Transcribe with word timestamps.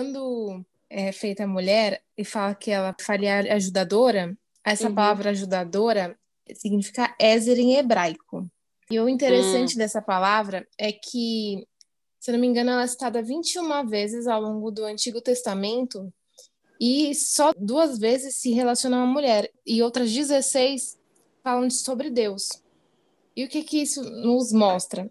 quando 0.00 0.64
é 0.88 1.12
feita 1.12 1.44
a 1.44 1.46
mulher 1.46 2.02
e 2.16 2.24
fala 2.24 2.54
que 2.54 2.70
ela 2.70 2.96
faria 2.98 3.54
ajudadora, 3.54 4.34
essa 4.64 4.88
uhum. 4.88 4.94
palavra 4.94 5.28
ajudadora 5.30 6.18
significa 6.54 7.14
Ézer 7.20 7.58
em 7.58 7.76
hebraico. 7.76 8.50
E 8.90 8.98
o 8.98 9.10
interessante 9.10 9.74
hum. 9.74 9.78
dessa 9.78 10.00
palavra 10.00 10.66
é 10.78 10.90
que, 10.90 11.68
se 12.18 12.32
não 12.32 12.38
me 12.38 12.46
engano, 12.46 12.70
ela 12.70 12.82
é 12.82 12.86
citada 12.86 13.22
21 13.22 13.86
vezes 13.86 14.26
ao 14.26 14.40
longo 14.40 14.70
do 14.70 14.86
Antigo 14.86 15.20
Testamento 15.20 16.10
e 16.80 17.14
só 17.14 17.52
duas 17.54 17.98
vezes 17.98 18.36
se 18.36 18.52
relaciona 18.52 18.96
a 18.96 19.04
uma 19.04 19.12
mulher 19.12 19.52
e 19.66 19.82
outras 19.82 20.10
16 20.10 20.98
falam 21.44 21.68
sobre 21.68 22.08
Deus. 22.08 22.48
E 23.36 23.44
o 23.44 23.48
que 23.48 23.62
que 23.62 23.82
isso 23.82 24.02
nos 24.02 24.50
mostra? 24.50 25.10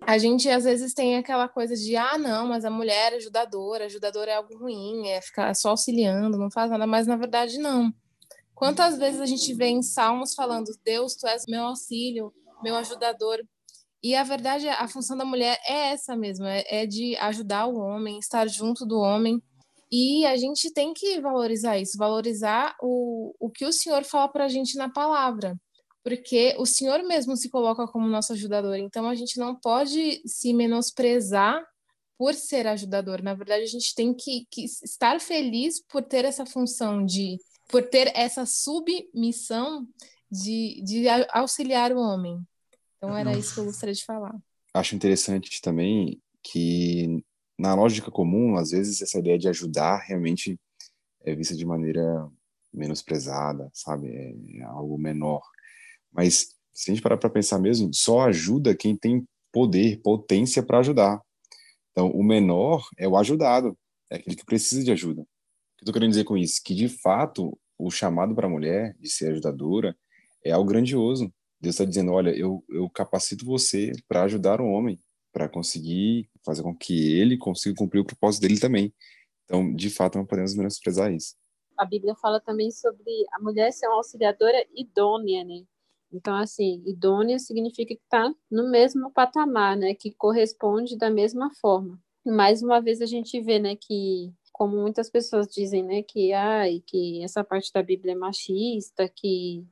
A 0.00 0.18
gente 0.18 0.48
às 0.48 0.64
vezes 0.64 0.92
tem 0.92 1.16
aquela 1.16 1.48
coisa 1.48 1.74
de 1.74 1.96
ah, 1.96 2.18
não, 2.18 2.46
mas 2.46 2.64
a 2.64 2.70
mulher 2.70 3.12
é 3.12 3.16
ajudadora, 3.16 3.86
ajudadora 3.86 4.30
é 4.30 4.36
algo 4.36 4.56
ruim, 4.56 5.08
é 5.08 5.20
ficar 5.20 5.54
só 5.54 5.70
auxiliando, 5.70 6.38
não 6.38 6.50
faz 6.50 6.70
nada, 6.70 6.86
mas 6.86 7.06
na 7.06 7.16
verdade 7.16 7.58
não. 7.58 7.92
Quantas 8.54 8.98
vezes 8.98 9.20
a 9.20 9.26
gente 9.26 9.52
vê 9.54 9.66
em 9.66 9.82
Salmos 9.82 10.34
falando, 10.34 10.70
Deus, 10.84 11.14
tu 11.14 11.26
és 11.26 11.44
meu 11.46 11.64
auxílio, 11.64 12.32
meu 12.62 12.74
ajudador. 12.76 13.38
E 14.02 14.14
a 14.14 14.22
verdade, 14.22 14.68
a 14.68 14.86
função 14.88 15.16
da 15.16 15.24
mulher 15.24 15.58
é 15.66 15.92
essa 15.92 16.16
mesmo, 16.16 16.46
é, 16.46 16.64
é 16.68 16.86
de 16.86 17.16
ajudar 17.16 17.66
o 17.66 17.76
homem, 17.76 18.18
estar 18.18 18.48
junto 18.48 18.86
do 18.86 18.98
homem. 18.98 19.42
E 19.90 20.24
a 20.26 20.36
gente 20.36 20.72
tem 20.72 20.92
que 20.94 21.20
valorizar 21.20 21.78
isso, 21.78 21.98
valorizar 21.98 22.74
o, 22.80 23.34
o 23.38 23.50
que 23.50 23.64
o 23.64 23.72
Senhor 23.72 24.04
fala 24.04 24.28
para 24.28 24.44
a 24.44 24.48
gente 24.48 24.76
na 24.76 24.88
palavra, 24.88 25.56
porque 26.06 26.54
o 26.56 26.64
Senhor 26.64 27.02
mesmo 27.02 27.36
se 27.36 27.50
coloca 27.50 27.84
como 27.88 28.06
nosso 28.06 28.32
ajudador. 28.32 28.76
Então 28.76 29.08
a 29.08 29.16
gente 29.16 29.40
não 29.40 29.56
pode 29.56 30.22
se 30.24 30.54
menosprezar 30.54 31.60
por 32.16 32.32
ser 32.32 32.64
ajudador. 32.68 33.20
Na 33.24 33.34
verdade, 33.34 33.64
a 33.64 33.66
gente 33.66 33.92
tem 33.92 34.14
que, 34.14 34.46
que 34.48 34.66
estar 34.84 35.20
feliz 35.20 35.84
por 35.84 36.04
ter 36.04 36.24
essa 36.24 36.46
função 36.46 37.04
de 37.04 37.38
por 37.68 37.82
ter 37.82 38.12
essa 38.14 38.46
submissão 38.46 39.84
de, 40.30 40.80
de 40.84 41.08
auxiliar 41.32 41.90
o 41.90 41.98
homem. 41.98 42.40
Então 42.96 43.16
era 43.16 43.36
isso 43.36 43.54
que 43.54 43.58
eu 43.58 43.64
gostaria 43.64 43.92
de 43.92 44.04
falar. 44.04 44.36
Acho 44.72 44.94
interessante 44.94 45.60
também 45.60 46.22
que 46.40 47.20
na 47.58 47.74
lógica 47.74 48.12
comum, 48.12 48.54
às 48.54 48.70
vezes 48.70 49.02
essa 49.02 49.18
ideia 49.18 49.36
de 49.36 49.48
ajudar 49.48 50.04
realmente 50.06 50.56
é 51.24 51.34
vista 51.34 51.56
de 51.56 51.66
maneira 51.66 52.30
menosprezada, 52.72 53.68
sabe? 53.74 54.06
É, 54.06 54.60
é 54.60 54.62
algo 54.62 54.96
menor. 54.96 55.42
Mas 56.16 56.54
se 56.72 56.90
a 56.90 56.94
gente 56.94 57.02
parar 57.02 57.18
para 57.18 57.30
pensar 57.30 57.58
mesmo, 57.58 57.92
só 57.92 58.22
ajuda 58.22 58.74
quem 58.74 58.96
tem 58.96 59.26
poder, 59.52 60.00
potência 60.02 60.62
para 60.62 60.78
ajudar. 60.78 61.20
Então, 61.92 62.10
o 62.10 62.22
menor 62.22 62.86
é 62.98 63.06
o 63.06 63.16
ajudado, 63.16 63.76
é 64.10 64.16
aquele 64.16 64.36
que 64.36 64.44
precisa 64.44 64.82
de 64.82 64.92
ajuda 64.92 65.26
que 65.76 65.84
eu 65.84 65.86
tô 65.86 65.92
querendo 65.92 66.10
dizer 66.10 66.24
com 66.24 66.36
isso? 66.36 66.60
Que, 66.64 66.74
de 66.74 66.88
fato, 66.88 67.58
o 67.78 67.90
chamado 67.90 68.34
para 68.34 68.46
a 68.46 68.50
mulher 68.50 68.96
de 68.98 69.08
ser 69.10 69.32
ajudadora 69.32 69.96
é 70.44 70.50
algo 70.50 70.68
grandioso. 70.68 71.32
Deus 71.60 71.74
está 71.74 71.84
dizendo, 71.84 72.12
olha, 72.12 72.30
eu, 72.30 72.64
eu 72.68 72.88
capacito 72.88 73.44
você 73.44 73.92
para 74.08 74.22
ajudar 74.24 74.60
o 74.60 74.66
homem, 74.66 74.98
para 75.32 75.48
conseguir 75.48 76.28
fazer 76.44 76.62
com 76.62 76.74
que 76.74 77.12
ele 77.18 77.36
consiga 77.36 77.74
cumprir 77.76 78.00
o 78.00 78.04
propósito 78.04 78.42
dele 78.42 78.58
também. 78.58 78.92
Então, 79.44 79.74
de 79.74 79.90
fato, 79.90 80.18
não 80.18 80.26
podemos 80.26 80.54
menosprezar 80.54 81.12
isso. 81.12 81.34
A 81.78 81.84
Bíblia 81.84 82.14
fala 82.14 82.40
também 82.40 82.70
sobre 82.70 83.12
a 83.32 83.38
mulher 83.38 83.70
ser 83.72 83.86
uma 83.86 83.96
auxiliadora 83.96 84.66
idônea, 84.74 85.44
né? 85.44 85.62
Então, 86.16 86.34
assim, 86.34 86.82
idônea 86.86 87.38
significa 87.38 87.94
que 87.94 88.02
está 88.02 88.32
no 88.50 88.70
mesmo 88.70 89.10
patamar, 89.12 89.76
né? 89.76 89.94
Que 89.94 90.12
corresponde 90.12 90.96
da 90.96 91.10
mesma 91.10 91.50
forma. 91.60 91.98
Mais 92.24 92.62
uma 92.62 92.80
vez 92.80 93.00
a 93.02 93.06
gente 93.06 93.40
vê, 93.40 93.58
né, 93.58 93.76
que 93.76 94.32
como 94.52 94.76
muitas 94.78 95.10
pessoas 95.10 95.46
dizem, 95.48 95.82
né, 95.84 96.02
que 96.02 96.32
ai, 96.32 96.82
que 96.86 97.22
essa 97.22 97.44
parte 97.44 97.70
da 97.72 97.82
Bíblia 97.82 98.14
é 98.14 98.16
machista, 98.16 99.08
que 99.08 99.64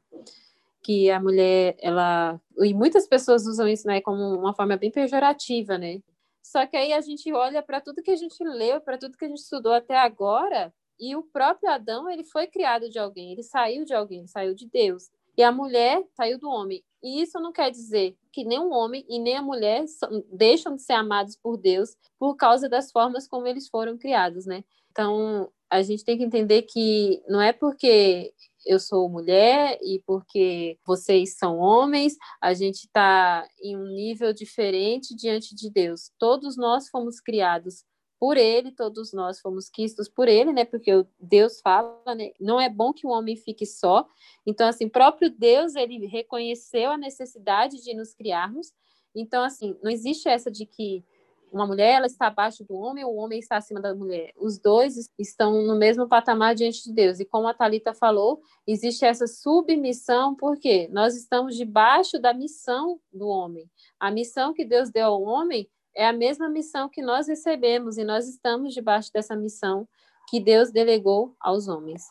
que 0.82 1.10
a 1.10 1.18
mulher 1.20 1.76
ela 1.80 2.38
e 2.58 2.74
muitas 2.74 3.06
pessoas 3.08 3.46
usam 3.46 3.66
isso, 3.68 3.86
né, 3.86 4.00
como 4.02 4.22
uma 4.38 4.54
forma 4.54 4.76
bem 4.76 4.90
pejorativa, 4.90 5.78
né? 5.78 6.00
Só 6.42 6.66
que 6.66 6.76
aí 6.76 6.92
a 6.92 7.00
gente 7.00 7.32
olha 7.32 7.62
para 7.62 7.80
tudo 7.80 8.02
que 8.02 8.10
a 8.10 8.16
gente 8.16 8.44
leu, 8.44 8.80
para 8.80 8.98
tudo 8.98 9.16
que 9.16 9.24
a 9.24 9.28
gente 9.28 9.38
estudou 9.40 9.72
até 9.72 9.96
agora, 9.96 10.72
e 11.00 11.16
o 11.16 11.22
próprio 11.22 11.70
Adão, 11.70 12.08
ele 12.10 12.24
foi 12.24 12.46
criado 12.46 12.88
de 12.88 12.98
alguém, 12.98 13.32
ele 13.32 13.42
saiu 13.42 13.84
de 13.84 13.94
alguém, 13.94 14.20
ele 14.20 14.28
saiu 14.28 14.54
de 14.54 14.68
Deus. 14.68 15.10
E 15.36 15.42
a 15.42 15.52
mulher 15.52 16.02
saiu 16.16 16.38
do 16.38 16.48
homem. 16.48 16.82
E 17.02 17.20
isso 17.20 17.38
não 17.38 17.52
quer 17.52 17.70
dizer 17.70 18.16
que 18.32 18.44
nem 18.44 18.58
o 18.58 18.70
homem 18.70 19.04
e 19.08 19.18
nem 19.18 19.36
a 19.36 19.42
mulher 19.42 19.84
deixam 20.32 20.74
de 20.74 20.82
ser 20.82 20.94
amados 20.94 21.36
por 21.36 21.56
Deus 21.56 21.96
por 22.18 22.34
causa 22.34 22.68
das 22.68 22.90
formas 22.90 23.28
como 23.28 23.46
eles 23.46 23.68
foram 23.68 23.98
criados, 23.98 24.46
né? 24.46 24.64
Então, 24.90 25.50
a 25.68 25.82
gente 25.82 26.04
tem 26.04 26.16
que 26.16 26.24
entender 26.24 26.62
que 26.62 27.22
não 27.28 27.40
é 27.40 27.52
porque 27.52 28.32
eu 28.64 28.78
sou 28.78 29.08
mulher 29.08 29.78
e 29.82 30.02
porque 30.06 30.78
vocês 30.86 31.36
são 31.36 31.58
homens, 31.58 32.16
a 32.40 32.54
gente 32.54 32.84
está 32.84 33.46
em 33.62 33.76
um 33.76 33.86
nível 33.88 34.32
diferente 34.32 35.14
diante 35.14 35.54
de 35.54 35.70
Deus. 35.70 36.10
Todos 36.18 36.56
nós 36.56 36.88
fomos 36.88 37.20
criados 37.20 37.84
por 38.24 38.38
ele, 38.38 38.72
todos 38.72 39.12
nós 39.12 39.38
fomos 39.38 39.68
quistos 39.68 40.08
por 40.08 40.28
ele, 40.28 40.50
né? 40.50 40.64
Porque 40.64 41.04
Deus 41.20 41.60
fala, 41.60 42.14
né? 42.16 42.30
Não 42.40 42.58
é 42.58 42.70
bom 42.70 42.90
que 42.90 43.06
o 43.06 43.10
homem 43.10 43.36
fique 43.36 43.66
só. 43.66 44.08
Então, 44.46 44.66
assim, 44.66 44.88
próprio 44.88 45.28
Deus, 45.28 45.74
ele 45.74 46.06
reconheceu 46.06 46.92
a 46.92 46.96
necessidade 46.96 47.84
de 47.84 47.92
nos 47.92 48.14
criarmos. 48.14 48.72
Então, 49.14 49.44
assim, 49.44 49.76
não 49.82 49.90
existe 49.90 50.26
essa 50.26 50.50
de 50.50 50.64
que 50.64 51.04
uma 51.52 51.66
mulher 51.66 51.96
ela 51.96 52.06
está 52.06 52.28
abaixo 52.28 52.64
do 52.64 52.74
homem, 52.74 53.04
o 53.04 53.14
homem 53.14 53.38
está 53.40 53.58
acima 53.58 53.78
da 53.78 53.94
mulher. 53.94 54.32
Os 54.38 54.58
dois 54.58 54.96
estão 55.18 55.60
no 55.60 55.76
mesmo 55.76 56.08
patamar 56.08 56.54
diante 56.54 56.82
de 56.82 56.94
Deus. 56.94 57.20
E 57.20 57.26
como 57.26 57.46
a 57.46 57.52
Talita 57.52 57.92
falou, 57.92 58.40
existe 58.66 59.04
essa 59.04 59.26
submissão, 59.26 60.34
porque 60.34 60.88
nós 60.90 61.14
estamos 61.14 61.56
debaixo 61.56 62.18
da 62.18 62.32
missão 62.32 62.98
do 63.12 63.28
homem. 63.28 63.70
A 64.00 64.10
missão 64.10 64.54
que 64.54 64.64
Deus 64.64 64.88
deu 64.88 65.08
ao 65.08 65.22
homem 65.22 65.68
é 65.96 66.06
a 66.06 66.12
mesma 66.12 66.48
missão 66.48 66.88
que 66.88 67.02
nós 67.02 67.28
recebemos 67.28 67.96
e 67.96 68.04
nós 68.04 68.28
estamos 68.28 68.74
debaixo 68.74 69.10
dessa 69.12 69.36
missão 69.36 69.86
que 70.28 70.40
Deus 70.40 70.70
delegou 70.70 71.34
aos 71.40 71.68
homens. 71.68 72.02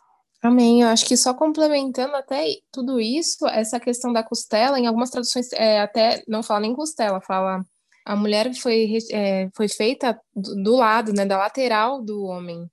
Amém. 0.41 0.81
Eu 0.81 0.89
acho 0.89 1.05
que 1.05 1.15
só 1.15 1.33
complementando 1.33 2.15
até 2.15 2.45
tudo 2.71 2.99
isso, 2.99 3.47
essa 3.47 3.79
questão 3.79 4.11
da 4.11 4.21
costela, 4.21 4.77
em 4.77 4.87
algumas 4.87 5.09
traduções 5.09 5.51
é, 5.53 5.79
até 5.79 6.21
não 6.27 6.43
fala 6.43 6.59
nem 6.59 6.75
costela, 6.75 7.21
fala 7.21 7.63
a 8.05 8.15
mulher 8.15 8.53
foi, 8.53 8.97
é, 9.11 9.49
foi 9.55 9.69
feita 9.69 10.19
do, 10.35 10.61
do 10.61 10.75
lado, 10.75 11.13
né, 11.13 11.25
da 11.25 11.37
lateral 11.37 12.01
do 12.01 12.25
homem. 12.25 12.69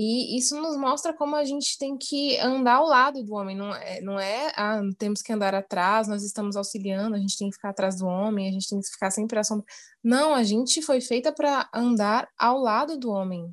E 0.00 0.38
isso 0.38 0.54
nos 0.62 0.76
mostra 0.76 1.12
como 1.12 1.34
a 1.34 1.44
gente 1.44 1.76
tem 1.76 1.98
que 1.98 2.38
andar 2.38 2.74
ao 2.74 2.86
lado 2.86 3.20
do 3.24 3.34
homem, 3.34 3.56
não 3.56 3.74
é, 3.74 4.00
não 4.00 4.20
é 4.20 4.52
ah, 4.54 4.80
temos 4.96 5.20
que 5.20 5.32
andar 5.32 5.56
atrás, 5.56 6.06
nós 6.06 6.22
estamos 6.22 6.54
auxiliando, 6.54 7.16
a 7.16 7.18
gente 7.18 7.36
tem 7.36 7.50
que 7.50 7.56
ficar 7.56 7.70
atrás 7.70 7.96
do 7.96 8.06
homem, 8.06 8.48
a 8.48 8.52
gente 8.52 8.68
tem 8.68 8.80
que 8.80 8.86
ficar 8.86 9.10
sempre 9.10 9.40
à 9.40 9.42
sombra. 9.42 9.66
Não, 10.00 10.36
a 10.36 10.44
gente 10.44 10.80
foi 10.82 11.00
feita 11.00 11.32
para 11.32 11.68
andar 11.74 12.28
ao 12.38 12.58
lado 12.58 12.96
do 12.96 13.10
homem. 13.10 13.52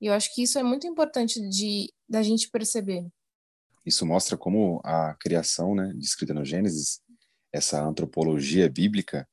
E 0.00 0.06
eu 0.06 0.12
acho 0.12 0.34
que 0.34 0.42
isso 0.42 0.58
é 0.58 0.62
muito 0.64 0.88
importante 0.88 1.40
de 1.48 1.92
da 2.08 2.20
gente 2.20 2.50
perceber. 2.50 3.06
Isso 3.84 4.04
mostra 4.04 4.36
como 4.36 4.80
a 4.82 5.14
criação, 5.14 5.72
né, 5.72 5.92
descrita 5.94 6.34
no 6.34 6.44
Gênesis, 6.44 7.00
essa 7.52 7.80
antropologia 7.80 8.68
bíblica 8.68 9.24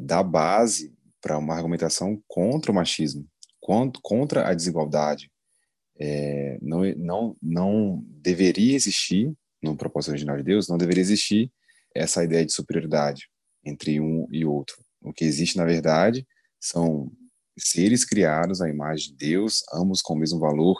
dá 0.00 0.22
base 0.22 0.96
para 1.20 1.36
uma 1.36 1.54
argumentação 1.54 2.18
contra 2.26 2.72
o 2.72 2.74
machismo, 2.74 3.28
contra 4.02 4.48
a 4.48 4.54
desigualdade, 4.54 5.30
é, 5.98 6.58
não, 6.60 6.82
não, 6.96 7.36
não 7.42 8.04
deveria 8.06 8.74
existir, 8.74 9.32
no 9.62 9.76
propósito 9.76 10.10
original 10.10 10.36
de 10.36 10.42
Deus, 10.42 10.68
não 10.68 10.76
deveria 10.76 11.02
existir 11.02 11.52
essa 11.94 12.24
ideia 12.24 12.44
de 12.44 12.52
superioridade 12.52 13.28
entre 13.64 14.00
um 14.00 14.26
e 14.30 14.44
outro. 14.44 14.76
O 15.00 15.12
que 15.12 15.24
existe, 15.24 15.56
na 15.56 15.64
verdade, 15.64 16.26
são 16.60 17.10
seres 17.58 18.04
criados 18.04 18.60
à 18.60 18.68
imagem 18.68 19.08
de 19.08 19.16
Deus, 19.16 19.62
ambos 19.72 20.00
com 20.00 20.14
o 20.14 20.18
mesmo 20.18 20.38
valor 20.38 20.76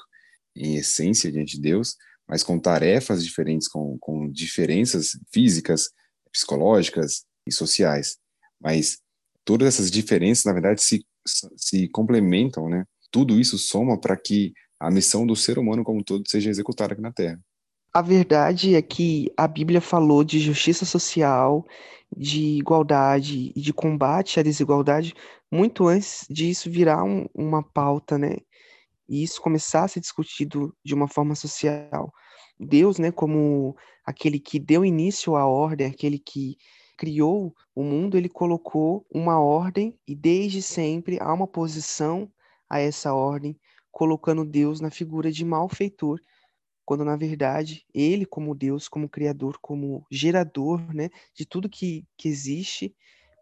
em 0.56 0.76
essência 0.76 1.30
diante 1.30 1.56
de 1.56 1.62
Deus, 1.62 1.96
mas 2.28 2.42
com 2.42 2.58
tarefas 2.58 3.24
diferentes, 3.24 3.68
com, 3.68 3.96
com 4.00 4.30
diferenças 4.30 5.18
físicas, 5.32 5.90
psicológicas 6.32 7.24
e 7.46 7.52
sociais. 7.52 8.16
Mas 8.60 8.98
todas 9.44 9.68
essas 9.68 9.90
diferenças, 9.90 10.44
na 10.44 10.52
verdade, 10.52 10.82
se, 10.82 11.04
se 11.56 11.88
complementam, 11.88 12.68
né? 12.68 12.84
Tudo 13.10 13.38
isso 13.38 13.58
soma 13.58 14.00
para 14.00 14.16
que 14.16 14.52
a 14.82 14.90
missão 14.90 15.24
do 15.24 15.36
ser 15.36 15.58
humano 15.58 15.84
como 15.84 16.00
um 16.00 16.02
todo 16.02 16.28
seja 16.28 16.50
executada 16.50 16.92
aqui 16.92 17.02
na 17.02 17.12
Terra. 17.12 17.40
A 17.94 18.02
verdade 18.02 18.74
é 18.74 18.82
que 18.82 19.30
a 19.36 19.46
Bíblia 19.46 19.80
falou 19.80 20.24
de 20.24 20.40
justiça 20.40 20.84
social, 20.84 21.64
de 22.16 22.58
igualdade 22.58 23.52
e 23.54 23.60
de 23.60 23.72
combate 23.72 24.40
à 24.40 24.42
desigualdade 24.42 25.14
muito 25.50 25.86
antes 25.86 26.26
disso 26.28 26.70
virar 26.70 27.04
um, 27.04 27.26
uma 27.34 27.62
pauta, 27.62 28.18
né? 28.18 28.38
E 29.08 29.22
isso 29.22 29.40
começar 29.40 29.84
a 29.84 29.88
ser 29.88 30.00
discutido 30.00 30.74
de 30.84 30.94
uma 30.94 31.06
forma 31.06 31.34
social. 31.34 32.12
Deus, 32.58 32.98
né, 32.98 33.12
como 33.12 33.76
aquele 34.04 34.40
que 34.40 34.58
deu 34.58 34.84
início 34.84 35.36
à 35.36 35.46
ordem, 35.46 35.86
aquele 35.86 36.18
que 36.18 36.56
criou 36.96 37.54
o 37.74 37.82
mundo, 37.82 38.16
ele 38.16 38.28
colocou 38.28 39.06
uma 39.12 39.38
ordem 39.38 39.98
e 40.08 40.14
desde 40.14 40.62
sempre 40.62 41.18
há 41.20 41.32
uma 41.32 41.46
posição 41.46 42.30
a 42.68 42.80
essa 42.80 43.12
ordem 43.12 43.58
colocando 43.92 44.44
Deus 44.44 44.80
na 44.80 44.90
figura 44.90 45.30
de 45.30 45.44
malfeitor, 45.44 46.18
quando 46.84 47.04
na 47.04 47.14
verdade 47.14 47.86
ele, 47.94 48.26
como 48.26 48.54
Deus, 48.54 48.88
como 48.88 49.08
Criador, 49.08 49.58
como 49.60 50.04
gerador 50.10 50.92
né, 50.92 51.10
de 51.34 51.46
tudo 51.46 51.68
que, 51.68 52.04
que 52.16 52.28
existe, 52.28 52.94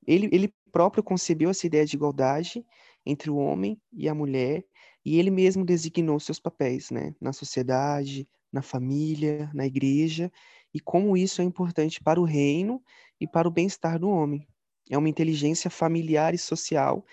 ele, 0.06 0.28
ele 0.32 0.52
próprio 0.70 1.02
concebeu 1.02 1.50
essa 1.50 1.66
ideia 1.66 1.86
de 1.86 1.96
igualdade 1.96 2.64
entre 3.06 3.30
o 3.30 3.36
homem 3.36 3.80
e 3.92 4.08
a 4.08 4.14
mulher, 4.14 4.64
e 5.04 5.18
ele 5.18 5.30
mesmo 5.30 5.64
designou 5.64 6.20
seus 6.20 6.38
papéis 6.38 6.90
né, 6.90 7.14
na 7.20 7.32
sociedade, 7.32 8.28
na 8.52 8.60
família, 8.60 9.50
na 9.54 9.64
igreja, 9.64 10.30
e 10.74 10.80
como 10.80 11.16
isso 11.16 11.40
é 11.40 11.44
importante 11.44 12.02
para 12.02 12.20
o 12.20 12.24
reino 12.24 12.82
e 13.20 13.26
para 13.26 13.48
o 13.48 13.50
bem-estar 13.50 13.98
do 13.98 14.08
homem. 14.08 14.46
É 14.90 14.98
uma 14.98 15.08
inteligência 15.08 15.70
familiar 15.70 16.34
e 16.34 16.38
social 16.38 17.04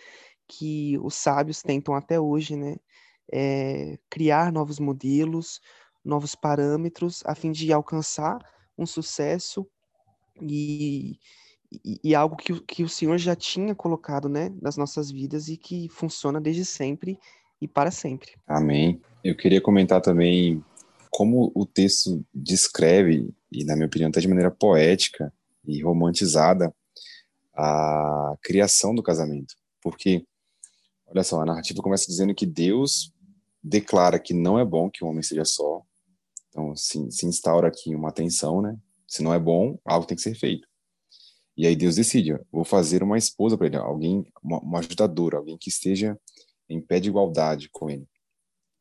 que 0.47 0.97
os 0.99 1.15
sábios 1.15 1.61
tentam 1.61 1.93
até 1.93 2.19
hoje, 2.19 2.55
né, 2.55 2.77
é, 3.31 3.97
criar 4.09 4.51
novos 4.51 4.79
modelos, 4.79 5.61
novos 6.03 6.35
parâmetros, 6.35 7.21
a 7.25 7.35
fim 7.35 7.51
de 7.51 7.71
alcançar 7.71 8.39
um 8.77 8.85
sucesso 8.85 9.67
e, 10.41 11.19
e, 11.83 11.99
e, 12.03 12.15
algo 12.15 12.35
que, 12.35 12.59
que 12.61 12.83
o 12.83 12.89
Senhor 12.89 13.17
já 13.17 13.35
tinha 13.35 13.75
colocado 13.75 14.29
né, 14.29 14.53
nas 14.61 14.77
nossas 14.77 15.11
vidas 15.11 15.49
e 15.49 15.57
que 15.57 15.89
funciona 15.89 16.39
desde 16.39 16.63
sempre 16.63 17.19
e 17.61 17.67
para 17.67 17.91
sempre. 17.91 18.31
Amém. 18.47 19.01
Eu 19.23 19.35
queria 19.35 19.59
comentar 19.59 20.01
também 20.01 20.63
como 21.09 21.51
o 21.55 21.65
texto 21.65 22.23
descreve, 22.33 23.33
e 23.51 23.63
na 23.65 23.75
minha 23.75 23.87
opinião 23.87 24.09
até 24.09 24.19
de 24.19 24.27
maneira 24.27 24.51
poética 24.51 25.33
e 25.65 25.81
romantizada, 25.81 26.73
a 27.55 28.35
criação 28.43 28.93
do 28.93 29.01
casamento. 29.01 29.55
Porque, 29.81 30.25
olha 31.07 31.23
só, 31.23 31.41
a 31.41 31.45
narrativa 31.45 31.81
começa 31.81 32.05
dizendo 32.05 32.35
que 32.35 32.45
Deus 32.45 33.11
declara 33.63 34.19
que 34.19 34.33
não 34.33 34.59
é 34.59 34.65
bom 34.65 34.89
que 34.89 35.03
o 35.03 35.07
homem 35.07 35.23
seja 35.23 35.45
só. 35.45 35.81
Então, 36.49 36.75
se, 36.75 37.11
se 37.11 37.25
instaura 37.25 37.67
aqui 37.67 37.95
uma 37.95 38.11
tensão, 38.11 38.61
né? 38.61 38.77
Se 39.07 39.21
não 39.21 39.33
é 39.33 39.39
bom, 39.39 39.79
algo 39.85 40.05
tem 40.05 40.15
que 40.15 40.23
ser 40.23 40.35
feito. 40.35 40.67
E 41.55 41.65
aí 41.65 41.75
Deus 41.75 41.95
decide, 41.95 42.39
vou 42.51 42.63
fazer 42.63 43.01
uma 43.01 43.17
esposa 43.17 43.57
para 43.57 43.67
ele, 43.67 43.77
alguém, 43.77 44.25
uma, 44.43 44.59
uma 44.59 44.79
ajudadora, 44.79 45.37
alguém 45.37 45.57
que 45.57 45.69
esteja 45.69 46.19
em 46.69 46.79
pé 46.79 46.99
de 46.99 47.09
igualdade 47.09 47.69
com 47.71 47.89
ele. 47.89 48.07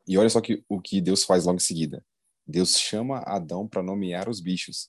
E 0.06 0.18
olha 0.18 0.28
só 0.28 0.40
que, 0.40 0.62
o 0.68 0.80
que 0.80 1.00
Deus 1.00 1.24
faz 1.24 1.46
logo 1.46 1.56
em 1.56 1.60
seguida. 1.60 2.04
Deus 2.46 2.78
chama 2.78 3.22
Adão 3.26 3.66
para 3.66 3.82
nomear 3.82 4.28
os 4.28 4.40
bichos. 4.40 4.88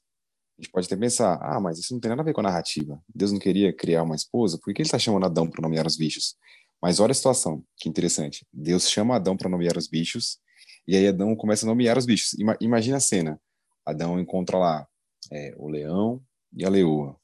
A 0.58 0.62
gente 0.62 0.72
pode 0.72 0.86
até 0.86 0.96
pensar, 0.96 1.40
ah, 1.42 1.60
mas 1.60 1.80
isso 1.80 1.94
não 1.94 2.00
tem 2.00 2.10
nada 2.10 2.22
a 2.22 2.26
ver 2.26 2.34
com 2.34 2.42
a 2.42 2.44
narrativa. 2.44 3.02
Deus 3.14 3.32
não 3.32 3.40
queria 3.40 3.72
criar 3.72 4.04
uma 4.04 4.16
esposa, 4.16 4.58
por 4.58 4.74
que 4.74 4.82
ele 4.82 4.88
está 4.88 5.00
chamando 5.00 5.26
Adão 5.26 5.50
para 5.50 5.62
nomear 5.62 5.88
os 5.88 5.96
bichos? 5.96 6.36
Mas 6.82 7.00
olha 7.00 7.12
a 7.12 7.16
situação, 7.16 7.64
que 7.78 7.90
interessante. 7.90 8.46
Deus 8.54 8.90
chama 8.90 9.16
Adão 9.16 9.36
para 9.36 9.50
nomear 9.50 9.78
os 9.78 9.88
bichos, 9.88 10.40
e 10.88 10.96
aí 10.96 11.08
Adão 11.08 11.36
começa 11.36 11.66
a 11.66 11.68
nomear 11.68 11.98
os 11.98 12.06
bichos. 12.06 12.34
Ima 12.34 12.56
imagina 12.62 12.98
a 12.98 13.02
cena. 13.02 13.42
Adão 13.86 14.20
encontra 14.20 14.58
lá 14.58 14.88
é, 15.32 15.54
o 15.58 15.68
leão 15.68 16.24
e 16.54 16.66
a 16.66 16.70
leoa, 16.70 17.20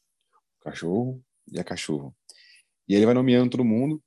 o 0.59 0.63
cachorro 0.63 1.23
e 1.51 1.59
a 1.59 1.63
cachorra. 1.63 2.13
E 2.87 2.95
ele 2.95 3.05
vai 3.05 3.13
nomeando 3.13 3.51
todo 3.51 3.63
mundo, 3.63 4.03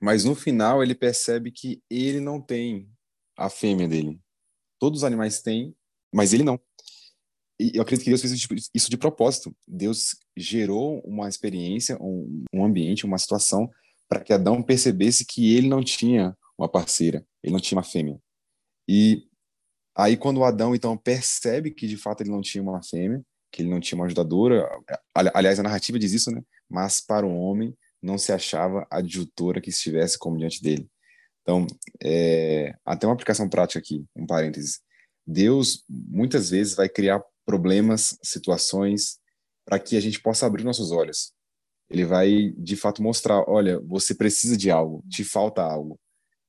mas 0.00 0.24
no 0.24 0.34
final 0.34 0.82
ele 0.82 0.94
percebe 0.94 1.52
que 1.52 1.82
ele 1.88 2.20
não 2.20 2.40
tem 2.40 2.88
a 3.36 3.48
fêmea 3.48 3.86
dele. 3.86 4.20
Todos 4.78 5.00
os 5.00 5.04
animais 5.04 5.42
têm, 5.42 5.74
mas 6.12 6.32
ele 6.32 6.42
não. 6.42 6.60
E 7.60 7.72
eu 7.74 7.82
acredito 7.82 8.04
que 8.04 8.10
Deus 8.10 8.20
fez 8.20 8.70
isso 8.74 8.90
de 8.90 8.96
propósito. 8.96 9.54
Deus 9.68 10.16
gerou 10.36 11.00
uma 11.04 11.28
experiência, 11.28 11.96
um 12.00 12.64
ambiente, 12.64 13.06
uma 13.06 13.18
situação 13.18 13.70
para 14.12 14.20
que 14.20 14.30
Adão 14.34 14.62
percebesse 14.62 15.24
que 15.24 15.56
ele 15.56 15.68
não 15.68 15.82
tinha 15.82 16.36
uma 16.58 16.68
parceira, 16.68 17.26
ele 17.42 17.50
não 17.50 17.58
tinha 17.58 17.78
uma 17.78 17.82
fêmea. 17.82 18.20
E 18.86 19.26
aí 19.96 20.18
quando 20.18 20.44
Adão 20.44 20.74
então 20.74 20.98
percebe 20.98 21.70
que 21.70 21.86
de 21.86 21.96
fato 21.96 22.20
ele 22.20 22.30
não 22.30 22.42
tinha 22.42 22.62
uma 22.62 22.82
fêmea, 22.82 23.24
que 23.50 23.62
ele 23.62 23.70
não 23.70 23.80
tinha 23.80 23.98
uma 23.98 24.04
ajudadora, 24.04 24.68
aliás 25.14 25.58
a 25.58 25.62
narrativa 25.62 25.98
diz 25.98 26.12
isso, 26.12 26.30
né? 26.30 26.42
Mas 26.68 27.00
para 27.00 27.24
o 27.26 27.34
homem 27.34 27.74
não 28.02 28.18
se 28.18 28.34
achava 28.34 28.86
adjutora 28.90 29.62
que 29.62 29.70
estivesse 29.70 30.18
como 30.18 30.36
diante 30.36 30.62
dele. 30.62 30.86
Então, 31.40 31.66
é, 32.04 32.74
até 32.84 33.06
uma 33.06 33.14
aplicação 33.14 33.48
prática 33.48 33.78
aqui, 33.78 34.04
um 34.14 34.26
parênteses. 34.26 34.80
Deus 35.26 35.86
muitas 35.88 36.50
vezes 36.50 36.74
vai 36.74 36.88
criar 36.88 37.22
problemas, 37.46 38.18
situações, 38.22 39.18
para 39.64 39.78
que 39.78 39.96
a 39.96 40.00
gente 40.00 40.20
possa 40.20 40.44
abrir 40.44 40.64
nossos 40.64 40.90
olhos. 40.90 41.32
Ele 41.92 42.06
vai, 42.06 42.54
de 42.56 42.74
fato, 42.74 43.02
mostrar: 43.02 43.44
olha, 43.48 43.78
você 43.80 44.14
precisa 44.14 44.56
de 44.56 44.70
algo, 44.70 45.04
te 45.10 45.22
falta 45.22 45.62
algo. 45.62 46.00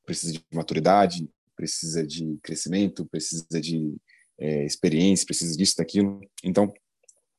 Precisa 0.06 0.32
de 0.32 0.44
maturidade, 0.54 1.30
precisa 1.56 2.06
de 2.06 2.38
crescimento, 2.42 3.06
precisa 3.06 3.46
de 3.60 3.96
é, 4.40 4.66
experiência, 4.66 5.26
precisa 5.26 5.56
disso, 5.58 5.76
daquilo. 5.78 6.22
Então, 6.44 6.74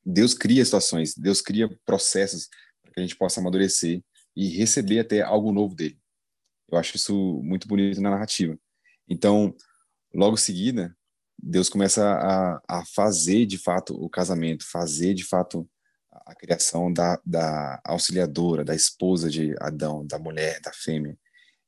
Deus 0.05 0.33
cria 0.35 0.63
situações, 0.63 1.15
Deus 1.15 1.41
cria 1.41 1.67
processos 1.85 2.47
para 2.83 2.93
que 2.93 2.99
a 2.99 3.03
gente 3.03 3.15
possa 3.15 3.39
amadurecer 3.39 4.03
e 4.35 4.49
receber 4.49 4.99
até 4.99 5.21
algo 5.21 5.51
novo 5.51 5.73
dele. 5.73 5.97
Eu 6.71 6.77
acho 6.77 6.95
isso 6.95 7.41
muito 7.43 7.67
bonito 7.67 8.01
na 8.01 8.11
narrativa. 8.11 8.57
Então, 9.09 9.55
logo 10.13 10.35
em 10.35 10.39
seguida, 10.39 10.95
Deus 11.41 11.69
começa 11.69 12.03
a, 12.05 12.61
a 12.67 12.85
fazer 12.85 13.45
de 13.45 13.57
fato 13.57 13.95
o 13.95 14.09
casamento, 14.09 14.65
fazer 14.69 15.13
de 15.13 15.23
fato 15.23 15.67
a 16.25 16.35
criação 16.35 16.91
da, 16.91 17.19
da 17.25 17.79
auxiliadora, 17.83 18.63
da 18.63 18.75
esposa 18.75 19.29
de 19.29 19.55
Adão, 19.59 20.05
da 20.05 20.19
mulher, 20.19 20.59
da 20.61 20.71
fêmea. 20.73 21.17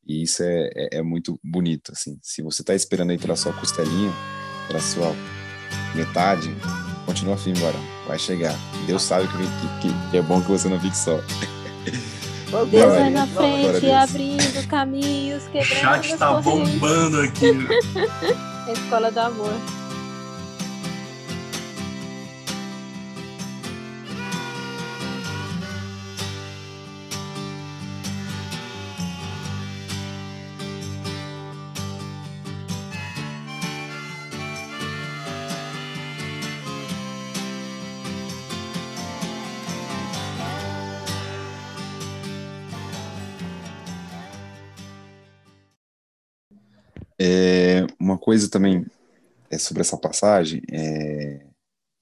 E 0.05 0.23
isso 0.23 0.41
é, 0.43 0.69
é, 0.75 0.97
é 0.97 1.01
muito 1.01 1.39
bonito, 1.43 1.91
assim. 1.91 2.17
Se 2.21 2.41
você 2.41 2.61
está 2.61 2.73
esperando 2.73 3.11
aí 3.11 3.17
pela 3.17 3.35
sua 3.35 3.53
costelinha, 3.53 4.11
pela 4.67 4.79
sua 4.79 5.13
metade, 5.95 6.49
continua 7.05 7.37
firme, 7.37 7.59
agora. 7.59 7.77
Vai 8.07 8.17
chegar. 8.17 8.55
Deus 8.85 9.03
sabe 9.03 9.27
que, 9.27 9.87
que, 9.87 10.11
que 10.11 10.17
é 10.17 10.21
bom 10.21 10.41
que 10.41 10.47
você 10.47 10.69
não 10.69 10.79
fique 10.79 10.95
só. 10.95 11.19
Deus 12.71 12.93
vai 12.93 13.09
na 13.09 13.27
frente, 13.27 13.91
abrindo 13.91 14.67
caminhos, 14.69 15.43
quebrando. 15.47 15.71
O 15.71 15.75
chat 15.75 16.17
tá 16.17 16.41
bombando 16.41 17.19
aqui. 17.19 17.51
Escola 18.71 19.11
do 19.11 19.19
Amor. 19.19 19.53
É, 47.19 47.87
uma 47.99 48.17
coisa 48.17 48.49
também 48.49 48.85
é 49.49 49.57
sobre 49.57 49.81
essa 49.81 49.97
passagem 49.97 50.61
é, 50.71 51.47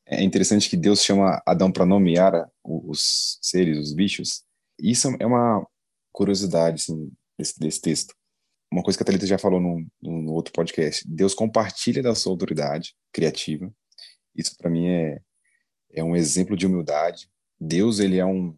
é 0.08 0.24
interessante 0.24 0.70
que 0.70 0.78
Deus 0.78 1.04
chama 1.04 1.42
Adão 1.46 1.72
para 1.72 1.86
nomear 1.86 2.50
os 2.64 3.40
seres, 3.42 3.78
os 3.78 3.94
bichos. 3.94 4.44
Isso 4.80 5.08
é 5.20 5.26
uma 5.26 5.66
curiosidade 6.12 6.76
assim, 6.76 7.12
desse, 7.38 7.60
desse 7.60 7.82
texto. 7.82 8.14
Uma 8.72 8.84
coisa 8.84 8.98
que 8.98 9.04
a 9.04 9.06
Thalita 9.06 9.26
já 9.26 9.38
falou 9.38 9.60
no, 9.60 9.86
no 10.02 10.34
outro 10.34 10.54
podcast. 10.54 11.04
Deus 11.08 11.34
compartilha 11.34 12.04
da 12.04 12.14
sua 12.14 12.32
autoridade 12.32 12.96
criativa. 13.12 13.72
Isso 14.36 14.56
para 14.58 14.70
mim 14.70 14.88
é, 14.88 15.22
é 15.92 16.04
um 16.04 16.16
exemplo 16.16 16.56
de 16.56 16.68
humildade. 16.68 17.30
Deus 17.60 18.00
ele 18.00 18.18
é 18.18 18.26
um, 18.26 18.56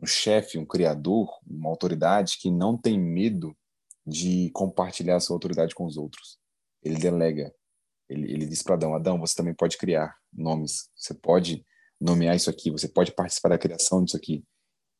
um 0.00 0.06
chefe, 0.06 0.58
um 0.58 0.66
criador, 0.66 1.30
uma 1.46 1.68
autoridade 1.68 2.38
que 2.40 2.50
não 2.50 2.76
tem 2.76 2.98
medo 2.98 3.56
de 4.08 4.50
compartilhar 4.50 5.16
a 5.16 5.20
sua 5.20 5.36
autoridade 5.36 5.74
com 5.74 5.84
os 5.84 5.96
outros. 5.96 6.38
Ele 6.82 6.96
delega. 6.96 7.52
Ele, 8.08 8.32
ele 8.32 8.46
diz 8.46 8.62
para 8.62 8.74
Adão: 8.74 8.94
Adão, 8.94 9.18
você 9.18 9.34
também 9.34 9.54
pode 9.54 9.76
criar 9.76 10.16
nomes. 10.32 10.88
Você 10.96 11.12
pode 11.12 11.64
nomear 12.00 12.34
isso 12.34 12.48
aqui. 12.48 12.70
Você 12.70 12.88
pode 12.88 13.12
participar 13.12 13.50
da 13.50 13.58
criação 13.58 14.02
disso 14.02 14.16
aqui. 14.16 14.42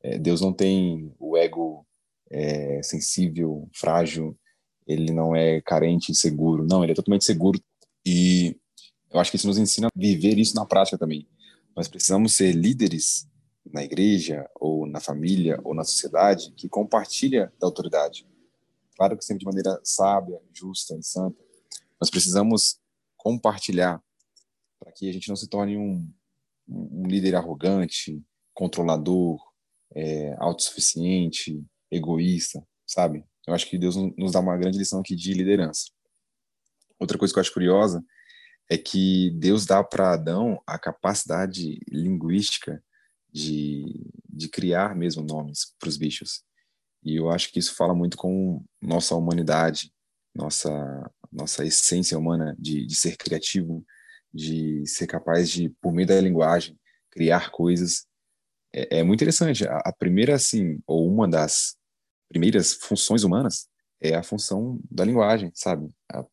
É, 0.02 0.18
Deus 0.18 0.40
não 0.40 0.52
tem 0.52 1.14
o 1.18 1.36
ego 1.36 1.86
é, 2.30 2.82
sensível, 2.82 3.68
frágil. 3.74 4.38
Ele 4.86 5.10
não 5.12 5.34
é 5.34 5.60
carente, 5.62 6.12
inseguro. 6.12 6.66
Não, 6.66 6.82
ele 6.82 6.92
é 6.92 6.94
totalmente 6.94 7.24
seguro. 7.24 7.60
E 8.04 8.56
eu 9.10 9.18
acho 9.20 9.30
que 9.30 9.36
isso 9.36 9.46
nos 9.46 9.58
ensina 9.58 9.88
a 9.88 9.90
viver 9.98 10.38
isso 10.38 10.54
na 10.54 10.66
prática 10.66 10.98
também. 10.98 11.26
Nós 11.74 11.88
precisamos 11.88 12.34
ser 12.34 12.52
líderes 12.52 13.26
na 13.70 13.84
igreja, 13.84 14.48
ou 14.58 14.86
na 14.86 14.98
família, 14.98 15.60
ou 15.62 15.74
na 15.74 15.84
sociedade, 15.84 16.52
que 16.56 16.68
compartilha 16.68 17.52
da 17.60 17.66
autoridade 17.66 18.26
claro 18.98 19.16
que 19.16 19.24
sempre 19.24 19.40
de 19.40 19.46
maneira 19.46 19.80
sábia, 19.84 20.40
justa 20.52 20.96
e 20.98 21.02
santa. 21.04 21.38
Nós 22.00 22.10
precisamos 22.10 22.80
compartilhar 23.16 24.02
para 24.78 24.90
que 24.92 25.08
a 25.08 25.12
gente 25.12 25.28
não 25.28 25.36
se 25.36 25.48
torne 25.48 25.76
um, 25.76 26.12
um 26.68 27.06
líder 27.06 27.36
arrogante, 27.36 28.20
controlador, 28.52 29.40
é, 29.94 30.34
autossuficiente, 30.38 31.64
egoísta, 31.90 32.66
sabe? 32.84 33.24
Eu 33.46 33.54
acho 33.54 33.68
que 33.70 33.78
Deus 33.78 33.94
nos 33.96 34.32
dá 34.32 34.40
uma 34.40 34.56
grande 34.56 34.78
lição 34.78 35.00
aqui 35.00 35.14
de 35.14 35.32
liderança. 35.32 35.90
Outra 36.98 37.16
coisa 37.16 37.32
que 37.32 37.38
eu 37.38 37.40
acho 37.40 37.54
curiosa 37.54 38.04
é 38.68 38.76
que 38.76 39.30
Deus 39.30 39.64
dá 39.64 39.82
para 39.82 40.12
Adão 40.12 40.60
a 40.66 40.78
capacidade 40.78 41.80
linguística 41.88 42.82
de, 43.32 44.10
de 44.28 44.48
criar 44.48 44.94
mesmo 44.94 45.22
nomes 45.22 45.74
para 45.78 45.88
os 45.88 45.96
bichos. 45.96 46.42
E 47.02 47.16
eu 47.16 47.30
acho 47.30 47.52
que 47.52 47.58
isso 47.58 47.74
fala 47.74 47.94
muito 47.94 48.16
com 48.16 48.64
nossa 48.82 49.14
humanidade, 49.14 49.92
nossa 50.34 50.70
nossa 51.32 51.64
essência 51.64 52.18
humana 52.18 52.56
de, 52.58 52.86
de 52.86 52.96
ser 52.96 53.16
criativo, 53.16 53.84
de 54.32 54.84
ser 54.86 55.06
capaz 55.06 55.50
de, 55.50 55.68
por 55.80 55.92
meio 55.92 56.08
da 56.08 56.20
linguagem, 56.20 56.78
criar 57.10 57.50
coisas. 57.50 58.06
É, 58.74 58.98
é 58.98 59.02
muito 59.02 59.20
interessante. 59.20 59.66
A, 59.66 59.78
a, 59.78 59.92
primeira, 59.92 60.34
assim, 60.34 60.80
ou 60.86 61.06
uma 61.06 61.28
das 61.28 61.76
primeiras 62.28 62.74
funções 62.74 63.24
humanas 63.24 63.68
é 64.00 64.14
a 64.14 64.22
função 64.22 64.80
da 64.90 65.04
linguagem, 65.04 65.50
sabe? 65.54 65.90
A, 66.10 66.24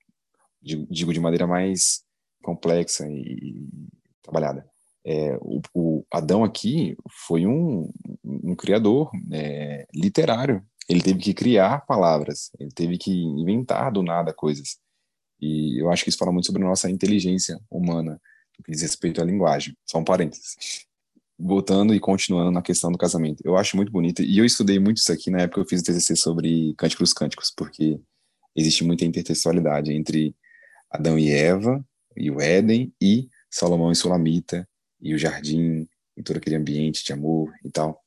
digo 0.61 1.13
de 1.13 1.19
maneira 1.19 1.45
mais 1.47 2.03
complexa 2.43 3.07
e, 3.09 3.67
trabalhada. 4.21 4.69
É, 5.05 5.37
o, 5.39 5.61
o, 5.71 6.05
Adão 6.11 6.43
aqui 6.43 6.97
foi 7.27 7.45
um, 7.45 7.91
um 8.23 8.55
criador 8.55 9.11
é, 9.31 9.87
literário. 9.93 10.65
Ele 10.89 11.01
teve 11.01 11.19
que 11.19 11.33
criar 11.33 11.85
palavras, 11.85 12.51
ele 12.59 12.71
teve 12.71 12.97
que 12.97 13.11
inventar 13.11 13.91
do 13.91 14.01
nada 14.01 14.33
coisas. 14.33 14.77
E 15.39 15.79
eu 15.79 15.91
acho 15.91 16.03
que 16.03 16.09
isso 16.09 16.17
fala 16.17 16.31
muito 16.31 16.47
sobre 16.47 16.63
a 16.63 16.67
nossa 16.67 16.89
inteligência 16.89 17.59
humana, 17.69 18.19
no 18.57 18.63
que 18.63 18.71
diz 18.71 18.81
respeito 18.81 19.21
à 19.21 19.25
linguagem. 19.25 19.77
Só 19.85 19.99
um 19.99 20.03
parênteses. 20.03 20.55
Voltando 21.37 21.93
e 21.93 21.99
continuando 21.99 22.49
na 22.49 22.61
questão 22.61 22.91
do 22.91 22.97
casamento. 22.97 23.41
Eu 23.45 23.57
acho 23.57 23.75
muito 23.75 23.91
bonito, 23.91 24.23
e 24.23 24.37
eu 24.37 24.45
estudei 24.45 24.79
muito 24.79 24.97
isso 24.97 25.11
aqui 25.11 25.29
na 25.29 25.41
época 25.41 25.55
que 25.55 25.65
eu 25.65 25.69
fiz 25.69 25.81
o 25.81 25.83
TCC 25.83 26.15
sobre 26.15 26.73
Cânticos 26.77 27.13
Cânticos, 27.13 27.53
porque 27.55 27.99
existe 28.55 28.83
muita 28.83 29.05
intertextualidade 29.05 29.91
entre 29.91 30.35
Adão 30.89 31.19
e 31.19 31.29
Eva, 31.29 31.85
e 32.15 32.31
o 32.31 32.39
Éden, 32.39 32.93
e 33.01 33.27
Salomão 33.51 33.91
e 33.91 33.95
Sulamita, 33.95 34.67
e 35.01 35.13
o 35.13 35.17
jardim, 35.17 35.87
e 36.17 36.23
todo 36.23 36.37
aquele 36.37 36.55
ambiente 36.55 37.03
de 37.03 37.13
amor 37.13 37.53
e 37.63 37.69
tal. 37.69 38.01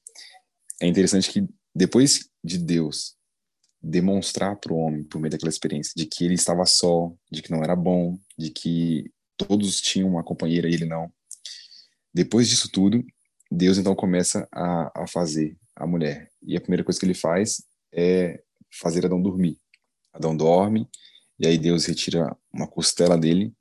É 0.80 0.87
interessante 0.87 1.30
que 1.30 1.47
depois 1.75 2.28
de 2.42 2.59
Deus 2.59 3.16
demonstrar 3.80 4.57
para 4.57 4.73
o 4.73 4.78
homem, 4.78 5.04
por 5.04 5.21
meio 5.21 5.30
daquela 5.30 5.50
experiência, 5.50 5.92
de 5.97 6.07
que 6.07 6.25
ele 6.25 6.35
estava 6.35 6.66
só, 6.66 7.12
de 7.30 7.42
que 7.42 7.50
não 7.50 7.62
era 7.62 7.76
bom, 7.76 8.18
de 8.37 8.50
que 8.50 9.11
todos 9.37 9.80
tinham 9.80 10.09
uma 10.09 10.25
companheira 10.25 10.68
e 10.68 10.75
ele 10.75 10.85
não. 10.85 11.12
Depois 12.12 12.49
disso 12.49 12.68
tudo, 12.71 13.04
Deus 13.50 13.78
então 13.78 13.95
começa 13.95 14.49
a, 14.52 15.02
a 15.02 15.07
fazer 15.07 15.57
a 15.76 15.87
mulher. 15.87 16.28
E 16.42 16.57
a 16.57 16.61
primeira 16.61 16.83
coisa 16.83 16.99
que 16.99 17.07
ele 17.07 17.14
faz 17.14 17.62
é 17.92 18.42
fazer 18.80 19.07
Adão 19.07 19.23
dormir. 19.23 19.59
Adão 20.12 20.37
dorme, 20.37 20.88
e 21.38 21.47
aí 21.47 21.57
Deus 21.57 21.85
retira 21.85 22.37
uma 22.52 22.66
costela 22.66 23.16
dele 23.16 23.54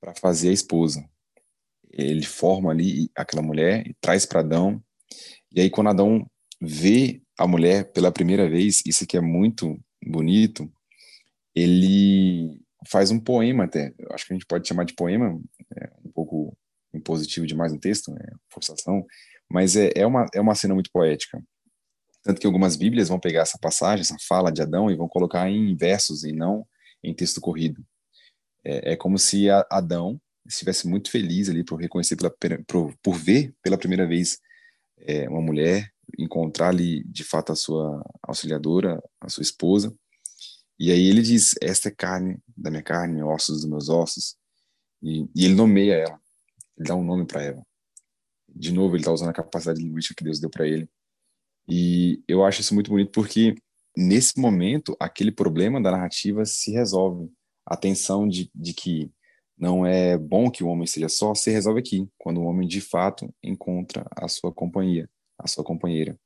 para 0.00 0.14
fazer 0.14 0.48
a 0.48 0.52
esposa. 0.52 1.08
Ele 1.92 2.24
forma 2.24 2.70
ali 2.70 3.10
aquela 3.14 3.42
mulher 3.42 3.86
e 3.86 3.94
traz 4.00 4.24
para 4.24 4.40
Adão. 4.40 4.82
E 5.54 5.60
aí, 5.60 5.70
quando 5.70 5.90
Adão 5.90 6.26
vê 6.60 7.22
a 7.38 7.46
mulher 7.46 7.92
pela 7.92 8.12
primeira 8.12 8.48
vez, 8.48 8.82
isso 8.86 9.06
que 9.06 9.16
é 9.16 9.20
muito 9.20 9.78
bonito, 10.04 10.70
ele 11.54 12.60
faz 12.88 13.10
um 13.10 13.20
poema 13.20 13.64
até, 13.64 13.92
eu 13.98 14.12
acho 14.12 14.26
que 14.26 14.32
a 14.32 14.36
gente 14.36 14.46
pode 14.46 14.66
chamar 14.66 14.84
de 14.84 14.94
poema, 14.94 15.40
é 15.76 15.90
um 16.04 16.10
pouco 16.10 16.56
impositivo 16.94 17.46
demais 17.46 17.72
no 17.72 17.78
texto, 17.78 18.12
é 18.12 18.32
forçação, 18.50 19.04
mas 19.50 19.76
é, 19.76 19.92
é, 19.94 20.06
uma, 20.06 20.26
é 20.34 20.40
uma 20.40 20.54
cena 20.54 20.74
muito 20.74 20.90
poética. 20.92 21.42
Tanto 22.22 22.40
que 22.40 22.46
algumas 22.46 22.76
bíblias 22.76 23.08
vão 23.08 23.18
pegar 23.18 23.42
essa 23.42 23.58
passagem, 23.58 24.02
essa 24.02 24.16
fala 24.28 24.52
de 24.52 24.62
Adão, 24.62 24.90
e 24.90 24.96
vão 24.96 25.08
colocar 25.08 25.48
em 25.50 25.76
versos 25.76 26.24
e 26.24 26.32
não 26.32 26.66
em 27.02 27.14
texto 27.14 27.40
corrido. 27.40 27.84
É, 28.64 28.92
é 28.92 28.96
como 28.96 29.18
se 29.18 29.48
Adão 29.50 30.20
estivesse 30.46 30.86
muito 30.86 31.10
feliz 31.10 31.48
ali 31.48 31.64
por 31.64 31.80
reconhecer, 31.80 32.16
pela, 32.16 32.30
por, 32.66 32.94
por 33.02 33.14
ver 33.14 33.54
pela 33.62 33.78
primeira 33.78 34.06
vez 34.06 34.38
é, 34.98 35.28
uma 35.28 35.40
mulher 35.40 35.92
encontrar 36.18 36.68
ali 36.68 37.02
de 37.04 37.24
fato 37.24 37.52
a 37.52 37.56
sua 37.56 38.02
auxiliadora, 38.22 39.02
a 39.20 39.28
sua 39.28 39.42
esposa. 39.42 39.94
E 40.78 40.90
aí 40.90 41.08
ele 41.08 41.22
diz: 41.22 41.54
Esta 41.60 41.88
é 41.88 41.92
carne 41.92 42.38
da 42.56 42.70
minha 42.70 42.82
carne, 42.82 43.22
ossos 43.22 43.62
dos 43.62 43.70
meus 43.70 43.88
ossos. 43.88 44.36
E, 45.02 45.28
e 45.34 45.44
ele 45.44 45.54
nomeia 45.54 45.94
ela, 45.94 46.20
ele 46.76 46.88
dá 46.88 46.94
um 46.94 47.04
nome 47.04 47.26
para 47.26 47.42
ela. 47.42 47.62
De 48.48 48.72
novo, 48.72 48.94
ele 48.94 49.02
está 49.02 49.12
usando 49.12 49.30
a 49.30 49.34
capacidade 49.34 49.80
linguística 49.80 50.14
que 50.16 50.24
Deus 50.24 50.40
deu 50.40 50.50
para 50.50 50.66
ele. 50.66 50.88
E 51.68 52.22
eu 52.28 52.44
acho 52.44 52.60
isso 52.60 52.74
muito 52.74 52.90
bonito 52.90 53.10
porque 53.12 53.54
nesse 53.96 54.38
momento 54.38 54.96
aquele 55.00 55.32
problema 55.32 55.80
da 55.80 55.90
narrativa 55.90 56.44
se 56.44 56.72
resolve. 56.72 57.30
A 57.64 57.76
tensão 57.76 58.26
de, 58.26 58.50
de 58.52 58.74
que 58.74 59.12
não 59.62 59.86
é 59.86 60.18
bom 60.18 60.50
que 60.50 60.64
o 60.64 60.66
homem 60.66 60.88
seja 60.88 61.08
só 61.08 61.36
se 61.36 61.48
resolve 61.48 61.78
aqui, 61.78 62.08
quando 62.18 62.40
o 62.40 62.44
homem 62.46 62.66
de 62.66 62.80
fato 62.80 63.32
encontra 63.40 64.04
a 64.10 64.26
sua 64.26 64.52
companhia 64.52 65.08
a 65.38 65.46
sua 65.46 65.62
companheira. 65.62 66.18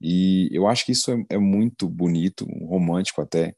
E 0.00 0.48
eu 0.50 0.66
acho 0.66 0.84
que 0.84 0.90
isso 0.90 1.12
é, 1.12 1.24
é 1.30 1.38
muito 1.38 1.88
bonito, 1.88 2.44
romântico 2.64 3.20
até, 3.20 3.54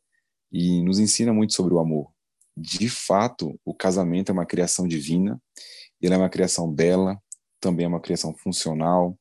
e 0.53 0.83
nos 0.83 0.99
ensina 0.99 1.33
muito 1.33 1.55
sobre 1.55 1.73
o 1.73 1.79
amor. 1.79 2.11
De 2.55 2.91
fato, 2.91 3.59
o 3.65 3.75
casamento 3.75 4.31
é 4.31 4.33
uma 4.35 4.45
criação 4.45 4.87
divina, 4.87 5.41
ele 5.99 6.15
é 6.15 6.17
uma 6.19 6.29
criação 6.29 6.71
bela, 6.71 7.19
também 7.59 7.87
é 7.87 7.89
uma 7.89 8.01
criação 8.01 8.35
funcional, 8.35 9.19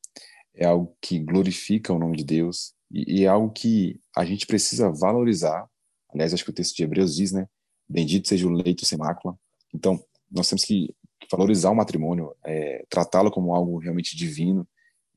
é 0.54 0.66
algo 0.66 0.94
que 1.00 1.18
glorifica 1.18 1.92
o 1.92 1.98
nome 1.98 2.18
de 2.18 2.24
Deus 2.24 2.74
e, 2.90 3.20
e 3.20 3.24
é 3.24 3.28
algo 3.28 3.50
que 3.50 3.98
a 4.14 4.26
gente 4.26 4.46
precisa 4.46 4.90
valorizar. 4.90 5.66
Aliás, 6.10 6.34
acho 6.34 6.44
que 6.44 6.50
o 6.50 6.54
texto 6.54 6.76
de 6.76 6.82
Hebreus 6.84 7.16
diz, 7.16 7.32
né? 7.32 7.46
Bendito 7.88 8.28
seja 8.28 8.46
o 8.46 8.50
leito 8.50 8.84
sem 8.84 8.98
mácula. 8.98 9.38
Então, 9.74 10.02
nós 10.30 10.48
temos 10.48 10.64
que 10.64 10.94
valorizar 11.30 11.70
o 11.70 11.74
matrimônio, 11.74 12.34
é, 12.44 12.84
tratá-lo 12.88 13.30
como 13.30 13.54
algo 13.54 13.78
realmente 13.78 14.16
divino 14.16 14.66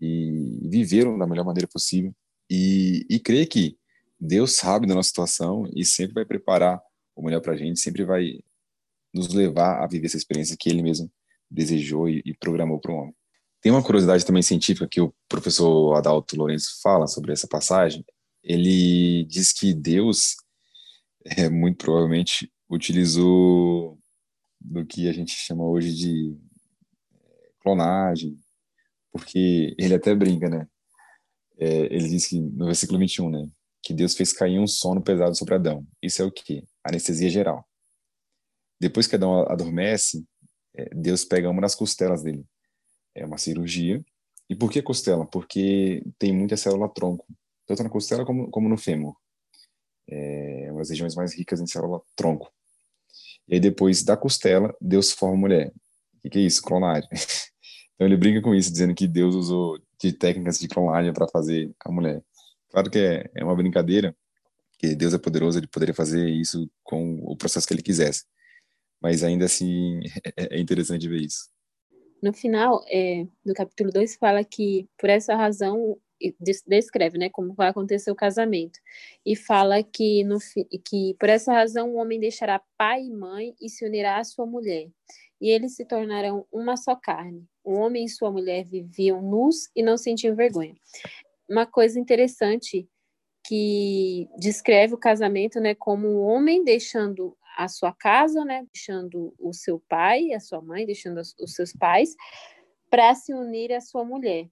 e 0.01 0.67
viveram 0.69 1.17
da 1.17 1.27
melhor 1.27 1.45
maneira 1.45 1.67
possível 1.67 2.13
e, 2.49 3.05
e 3.09 3.19
crer 3.19 3.47
que 3.47 3.77
Deus 4.19 4.55
sabe 4.55 4.87
da 4.87 4.95
nossa 4.95 5.09
situação 5.09 5.69
e 5.75 5.85
sempre 5.85 6.15
vai 6.15 6.25
preparar 6.25 6.81
o 7.15 7.23
melhor 7.23 7.41
para 7.41 7.53
a 7.53 7.57
gente, 7.57 7.79
sempre 7.79 8.03
vai 8.03 8.39
nos 9.13 9.33
levar 9.33 9.83
a 9.83 9.87
viver 9.87 10.07
essa 10.07 10.17
experiência 10.17 10.57
que 10.59 10.69
Ele 10.69 10.81
mesmo 10.81 11.11
desejou 11.49 12.09
e, 12.09 12.21
e 12.25 12.33
programou 12.33 12.79
para 12.79 12.91
o 12.91 12.95
homem. 12.95 13.15
Tem 13.61 13.71
uma 13.71 13.83
curiosidade 13.83 14.25
também 14.25 14.41
científica 14.41 14.87
que 14.87 15.01
o 15.01 15.13
professor 15.27 15.95
Adalto 15.95 16.35
Lourenço 16.35 16.79
fala 16.81 17.07
sobre 17.07 17.33
essa 17.33 17.47
passagem. 17.47 18.05
Ele 18.41 19.25
diz 19.25 19.51
que 19.51 19.73
Deus, 19.73 20.35
é, 21.25 21.49
muito 21.49 21.77
provavelmente, 21.77 22.51
utilizou 22.69 23.98
do 24.59 24.85
que 24.85 25.07
a 25.07 25.13
gente 25.13 25.31
chama 25.31 25.63
hoje 25.63 25.93
de 25.93 26.37
é, 27.13 27.51
clonagem, 27.61 28.37
porque 29.11 29.75
ele 29.77 29.93
até 29.93 30.13
brinca, 30.13 30.49
né? 30.49 30.67
É, 31.57 31.93
ele 31.93 32.09
diz 32.09 32.27
que 32.27 32.39
no 32.39 32.65
versículo 32.65 32.99
21, 32.99 33.29
né? 33.29 33.49
Que 33.81 33.93
Deus 33.93 34.15
fez 34.15 34.33
cair 34.33 34.59
um 34.59 34.67
sono 34.67 35.01
pesado 35.01 35.35
sobre 35.35 35.55
Adão. 35.55 35.85
Isso 36.01 36.21
é 36.21 36.25
o 36.25 36.31
quê? 36.31 36.63
Anestesia 36.83 37.29
geral. 37.29 37.67
Depois 38.79 39.07
que 39.07 39.15
Adão 39.15 39.41
adormece, 39.49 40.25
é, 40.75 40.89
Deus 40.95 41.25
pega 41.25 41.49
uma 41.49 41.61
das 41.61 41.75
costelas 41.75 42.23
dele. 42.23 42.45
É 43.15 43.25
uma 43.25 43.37
cirurgia. 43.37 44.03
E 44.49 44.55
por 44.55 44.71
que 44.71 44.81
costela? 44.81 45.25
Porque 45.25 46.03
tem 46.17 46.33
muita 46.33 46.57
célula 46.57 46.89
tronco, 46.89 47.25
tanto 47.67 47.83
na 47.83 47.89
costela 47.89 48.25
como, 48.25 48.49
como 48.49 48.67
no 48.67 48.77
fêmur. 48.77 49.15
É 50.07 50.69
uma 50.71 50.79
das 50.79 50.89
regiões 50.89 51.13
mais 51.15 51.35
ricas 51.35 51.61
em 51.61 51.67
célula 51.67 52.01
tronco. 52.15 52.51
E 53.49 53.55
aí 53.55 53.59
depois 53.59 54.03
da 54.03 54.15
costela, 54.15 54.75
Deus 54.79 55.11
forma 55.11 55.35
mulher. 55.35 55.73
O 56.17 56.21
que, 56.21 56.29
que 56.29 56.39
é 56.39 56.41
isso? 56.43 56.61
Clonagem. 56.61 57.09
Então 57.95 58.07
ele 58.07 58.15
brinca 58.15 58.41
com 58.41 58.55
isso, 58.55 58.71
dizendo 58.71 58.95
que 58.95 59.05
Deus 59.05 59.35
usou 59.35 59.77
de 60.01 60.13
técnicas 60.13 60.57
de 60.57 60.69
clonagem 60.69 61.11
para 61.11 61.27
fazer 61.27 61.69
a 61.83 61.91
mulher. 61.91 62.23
Claro 62.69 62.89
que 62.89 62.97
é, 62.97 63.29
é 63.35 63.43
uma 63.43 63.53
brincadeira, 63.53 64.15
que 64.77 64.95
Deus 64.95 65.13
é 65.13 65.17
poderoso, 65.17 65.59
ele 65.59 65.67
poderia 65.67 65.93
fazer 65.93 66.29
isso 66.29 66.71
com 66.81 67.19
o 67.25 67.35
processo 67.35 67.67
que 67.67 67.73
ele 67.73 67.81
quisesse. 67.81 68.23
Mas 69.01 69.21
ainda 69.21 69.43
assim 69.43 69.99
é, 70.37 70.55
é 70.55 70.59
interessante 70.61 71.09
ver 71.09 71.19
isso. 71.19 71.49
No 72.23 72.31
final 72.31 72.81
é, 72.87 73.27
do 73.45 73.53
capítulo 73.53 73.91
2 73.91 74.15
fala 74.15 74.45
que 74.45 74.87
por 74.97 75.09
essa 75.09 75.35
razão 75.35 75.97
descreve, 76.67 77.17
né, 77.17 77.29
como 77.29 77.53
vai 77.53 77.69
acontecer 77.69 78.11
o 78.11 78.15
casamento. 78.15 78.79
E 79.25 79.35
fala 79.35 79.81
que 79.83 80.23
no 80.23 80.37
que 80.85 81.15
por 81.19 81.29
essa 81.29 81.53
razão 81.53 81.91
o 81.91 81.95
homem 81.95 82.19
deixará 82.19 82.61
pai 82.77 83.03
e 83.03 83.11
mãe 83.11 83.55
e 83.61 83.69
se 83.69 83.85
unirá 83.85 84.17
à 84.17 84.23
sua 84.23 84.45
mulher, 84.45 84.89
e 85.39 85.49
eles 85.49 85.75
se 85.75 85.85
tornarão 85.85 86.45
uma 86.51 86.75
só 86.77 86.95
carne. 86.95 87.45
O 87.63 87.73
homem 87.73 88.05
e 88.05 88.09
sua 88.09 88.31
mulher 88.31 88.65
viviam 88.65 89.21
nus 89.21 89.69
e 89.75 89.81
não 89.81 89.97
sentiam 89.97 90.35
vergonha. 90.35 90.75
Uma 91.49 91.65
coisa 91.65 91.99
interessante 91.99 92.87
que 93.47 94.27
descreve 94.37 94.93
o 94.93 94.97
casamento, 94.97 95.59
né, 95.59 95.73
como 95.73 96.07
um 96.07 96.21
homem 96.21 96.63
deixando 96.63 97.35
a 97.57 97.67
sua 97.67 97.91
casa, 97.93 98.45
né, 98.45 98.65
deixando 98.71 99.33
o 99.39 99.53
seu 99.53 99.81
pai, 99.89 100.33
a 100.33 100.39
sua 100.39 100.61
mãe, 100.61 100.85
deixando 100.85 101.19
os 101.19 101.53
seus 101.53 101.73
pais, 101.73 102.15
para 102.89 103.13
se 103.15 103.33
unir 103.33 103.73
à 103.73 103.81
sua 103.81 104.03
mulher. 104.05 104.47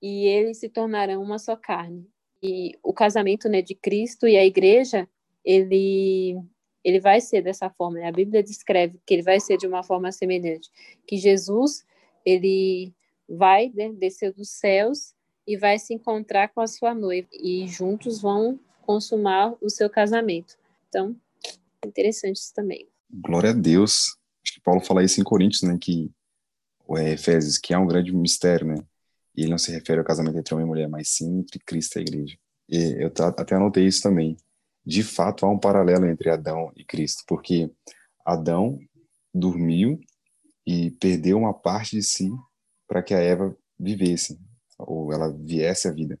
E 0.00 0.26
eles 0.26 0.58
se 0.58 0.68
tornarão 0.68 1.22
uma 1.22 1.38
só 1.38 1.56
carne. 1.56 2.06
E 2.42 2.78
o 2.82 2.92
casamento 2.92 3.48
né, 3.48 3.60
de 3.62 3.74
Cristo 3.74 4.28
e 4.28 4.36
a 4.36 4.44
igreja, 4.44 5.08
ele, 5.44 6.40
ele 6.84 7.00
vai 7.00 7.20
ser 7.20 7.42
dessa 7.42 7.68
forma. 7.68 7.98
Né? 7.98 8.08
A 8.08 8.12
Bíblia 8.12 8.42
descreve 8.42 9.00
que 9.04 9.14
ele 9.14 9.22
vai 9.22 9.40
ser 9.40 9.56
de 9.56 9.66
uma 9.66 9.82
forma 9.82 10.12
semelhante. 10.12 10.70
Que 11.06 11.16
Jesus, 11.16 11.84
ele 12.24 12.92
vai 13.28 13.72
né, 13.74 13.92
descer 13.92 14.32
dos 14.32 14.50
céus 14.50 15.14
e 15.46 15.56
vai 15.56 15.78
se 15.78 15.94
encontrar 15.94 16.48
com 16.48 16.60
a 16.60 16.66
sua 16.66 16.94
noiva. 16.94 17.28
E 17.32 17.66
juntos 17.66 18.20
vão 18.20 18.58
consumar 18.82 19.54
o 19.60 19.68
seu 19.68 19.90
casamento. 19.90 20.56
Então, 20.88 21.16
interessante 21.84 22.36
isso 22.36 22.54
também. 22.54 22.88
Glória 23.10 23.50
a 23.50 23.54
Deus. 23.54 24.16
Acho 24.44 24.54
que 24.54 24.60
Paulo 24.60 24.80
fala 24.80 25.02
isso 25.02 25.20
em 25.20 25.24
Coríntios, 25.24 25.62
né? 25.62 25.76
Que 25.80 26.10
é, 26.96 27.12
Efésios, 27.12 27.58
que 27.58 27.74
é 27.74 27.78
um 27.78 27.86
grande 27.86 28.14
mistério, 28.14 28.66
né? 28.66 28.76
E 29.40 29.46
não 29.46 29.56
se 29.56 29.70
refere 29.70 30.00
ao 30.00 30.04
casamento 30.04 30.36
entre 30.36 30.52
homem 30.52 30.66
e 30.66 30.68
mulher, 30.68 30.88
mas 30.88 31.10
sim 31.10 31.38
entre 31.38 31.60
Cristo 31.60 31.94
e 31.94 31.98
a 32.00 32.02
igreja. 32.02 32.36
E 32.68 33.04
eu 33.04 33.06
até 33.06 33.54
anotei 33.54 33.86
isso 33.86 34.02
também. 34.02 34.36
De 34.84 35.04
fato, 35.04 35.46
há 35.46 35.48
um 35.48 35.56
paralelo 35.56 36.06
entre 36.06 36.28
Adão 36.28 36.72
e 36.74 36.84
Cristo, 36.84 37.22
porque 37.24 37.70
Adão 38.26 38.80
dormiu 39.32 40.00
e 40.66 40.90
perdeu 40.90 41.38
uma 41.38 41.54
parte 41.54 41.94
de 41.94 42.02
si 42.02 42.28
para 42.88 43.00
que 43.00 43.14
a 43.14 43.20
Eva 43.20 43.56
vivesse, 43.78 44.36
ou 44.76 45.12
ela 45.12 45.32
viesse 45.32 45.86
à 45.86 45.92
vida. 45.92 46.18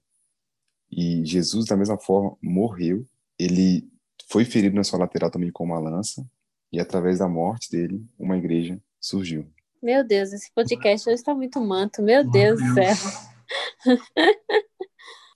E 0.88 1.24
Jesus, 1.26 1.66
da 1.66 1.76
mesma 1.76 1.98
forma, 1.98 2.36
morreu. 2.40 3.04
Ele 3.36 3.90
foi 4.30 4.44
ferido 4.44 4.76
na 4.76 4.84
sua 4.84 5.00
lateral 5.00 5.28
também 5.28 5.50
com 5.50 5.64
uma 5.64 5.80
lança, 5.80 6.24
e 6.70 6.78
através 6.78 7.18
da 7.18 7.28
morte 7.28 7.68
dele, 7.68 8.06
uma 8.16 8.38
igreja 8.38 8.80
surgiu. 9.00 9.50
Meu 9.80 10.02
Deus, 10.02 10.32
esse 10.32 10.52
podcast 10.52 11.08
hoje 11.08 11.20
está 11.20 11.32
muito 11.32 11.60
manto. 11.60 12.02
Meu 12.02 12.28
Deus 12.28 12.60
do 12.60 12.74
céu. 12.74 12.94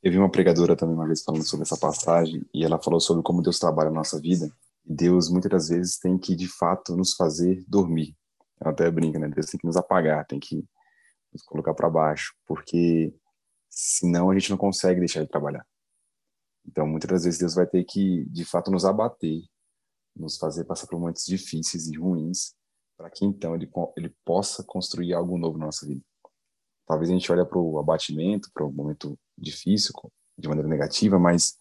Eu 0.03 0.11
vi 0.11 0.19
uma 0.19 0.31
pregadora 0.31 0.75
também 0.75 0.97
uma 0.97 1.07
vez 1.07 1.23
falando 1.23 1.47
sobre 1.47 1.63
essa 1.63 1.77
passagem 1.77 2.45
e 2.53 2.65
ela 2.65 2.83
falou 2.83 2.99
sobre 2.99 3.23
como 3.23 3.41
Deus 3.41 3.61
trabalha 3.61 3.89
na 3.89 3.99
nossa 3.99 4.21
vida. 4.21 4.53
E 4.85 4.93
Deus 4.93 5.31
muitas 5.31 5.49
das 5.49 5.69
vezes 5.69 5.97
tem 5.97 6.19
que 6.19 6.35
de 6.35 6.49
fato 6.49 6.97
nos 6.97 7.15
fazer 7.15 7.65
dormir. 7.69 8.17
Ela 8.61 8.73
até 8.73 8.91
brinca, 8.91 9.17
né? 9.17 9.29
Deus 9.29 9.47
tem 9.47 9.61
que 9.61 9.67
nos 9.67 9.77
apagar, 9.77 10.27
tem 10.27 10.41
que 10.41 10.65
nos 11.33 11.43
colocar 11.45 11.73
para 11.73 11.89
baixo, 11.89 12.35
porque 12.45 13.15
senão 13.71 14.29
a 14.29 14.35
gente 14.37 14.51
não 14.51 14.57
consegue 14.57 14.99
deixar 14.99 15.23
de 15.23 15.29
trabalhar. 15.29 15.65
Então 16.67 16.85
muitas 16.85 17.09
das 17.09 17.25
vezes 17.25 17.39
Deus 17.39 17.55
vai 17.55 17.67
ter 17.67 17.85
que 17.85 18.25
de 18.29 18.45
fato 18.45 18.73
nos 18.73 18.85
abater, 18.85 19.41
nos 20.17 20.37
fazer 20.37 20.65
passar 20.65 20.89
por 20.89 20.99
momentos 20.99 21.25
difíceis 21.25 21.87
e 21.87 21.97
ruins 21.97 22.61
para 22.97 23.11
que 23.11 23.25
então 23.25 23.55
ele, 23.55 23.71
ele 23.97 24.15
possa 24.25 24.63
construir 24.65 25.15
algo 25.15 25.39
novo 25.39 25.59
na 25.59 25.67
nossa 25.67 25.87
vida. 25.87 26.03
Talvez 26.87 27.11
a 27.11 27.13
gente 27.13 27.31
olhe 27.31 27.45
para 27.45 27.59
o 27.59 27.79
abatimento, 27.79 28.51
para 28.53 28.65
o 28.65 28.73
momento 28.73 29.19
difícil, 29.37 29.93
de 30.37 30.49
maneira 30.49 30.69
negativa, 30.69 31.19
mas 31.19 31.57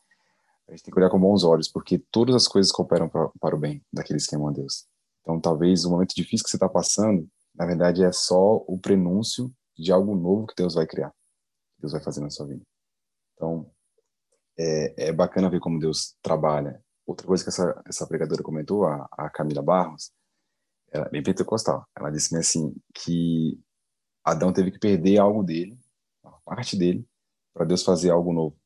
a 0.67 0.71
gente 0.71 0.83
tem 0.83 0.93
que 0.93 0.99
olhar 0.99 1.09
com 1.09 1.19
bons 1.19 1.43
olhos, 1.43 1.67
porque 1.67 1.99
todas 2.11 2.35
as 2.35 2.47
coisas 2.47 2.71
cooperam 2.71 3.09
pra, 3.09 3.29
para 3.39 3.55
o 3.55 3.59
bem 3.59 3.83
daqueles 3.91 4.25
que 4.25 4.35
amam 4.35 4.49
a 4.49 4.51
Deus. 4.51 4.87
Então, 5.21 5.39
talvez 5.39 5.85
o 5.85 5.91
momento 5.91 6.15
difícil 6.15 6.43
que 6.43 6.49
você 6.49 6.57
está 6.57 6.67
passando, 6.67 7.27
na 7.53 7.65
verdade, 7.65 8.03
é 8.03 8.11
só 8.11 8.55
o 8.67 8.79
prenúncio 8.79 9.53
de 9.77 9.91
algo 9.91 10.15
novo 10.15 10.47
que 10.47 10.55
Deus 10.55 10.73
vai 10.73 10.87
criar, 10.87 11.09
que 11.09 11.81
Deus 11.81 11.91
vai 11.91 12.01
fazer 12.01 12.21
na 12.21 12.29
sua 12.29 12.47
vida. 12.47 12.61
Então, 13.35 13.69
é, 14.57 15.09
é 15.09 15.11
bacana 15.11 15.49
ver 15.49 15.59
como 15.59 15.79
Deus 15.79 16.15
trabalha. 16.21 16.81
Outra 17.05 17.27
coisa 17.27 17.43
que 17.43 17.49
essa, 17.49 17.81
essa 17.85 18.07
pregadora 18.07 18.43
comentou, 18.43 18.85
a, 18.85 19.07
a 19.11 19.29
Camila 19.29 19.61
Barros, 19.61 20.11
ela 20.91 21.07
bem 21.09 21.23
pentecostal. 21.23 21.87
Ela 21.95 22.11
disse 22.11 22.35
assim 22.37 22.75
que 22.93 23.57
Adão 24.23 24.51
teve 24.51 24.71
que 24.71 24.79
perder 24.79 25.17
algo 25.17 25.41
dele, 25.41 25.79
uma 26.23 26.39
parte 26.43 26.75
dele, 26.75 27.07
para 27.53 27.65
Deus 27.65 27.83
fazer 27.83 28.11
algo 28.11 28.33
novo. 28.33 28.57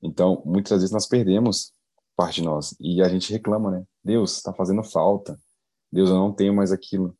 Então, 0.00 0.42
muitas 0.46 0.78
vezes 0.80 0.92
nós 0.92 1.06
perdemos 1.06 1.72
parte 2.16 2.36
de 2.36 2.46
nós 2.46 2.74
e 2.80 3.02
a 3.02 3.08
gente 3.08 3.32
reclama, 3.32 3.70
né? 3.70 3.84
Deus 4.02 4.36
está 4.36 4.52
fazendo 4.52 4.82
falta. 4.82 5.38
Deus, 5.90 6.08
eu 6.08 6.16
não 6.16 6.32
tenho 6.32 6.54
mais 6.54 6.70
aquilo. 6.70 7.16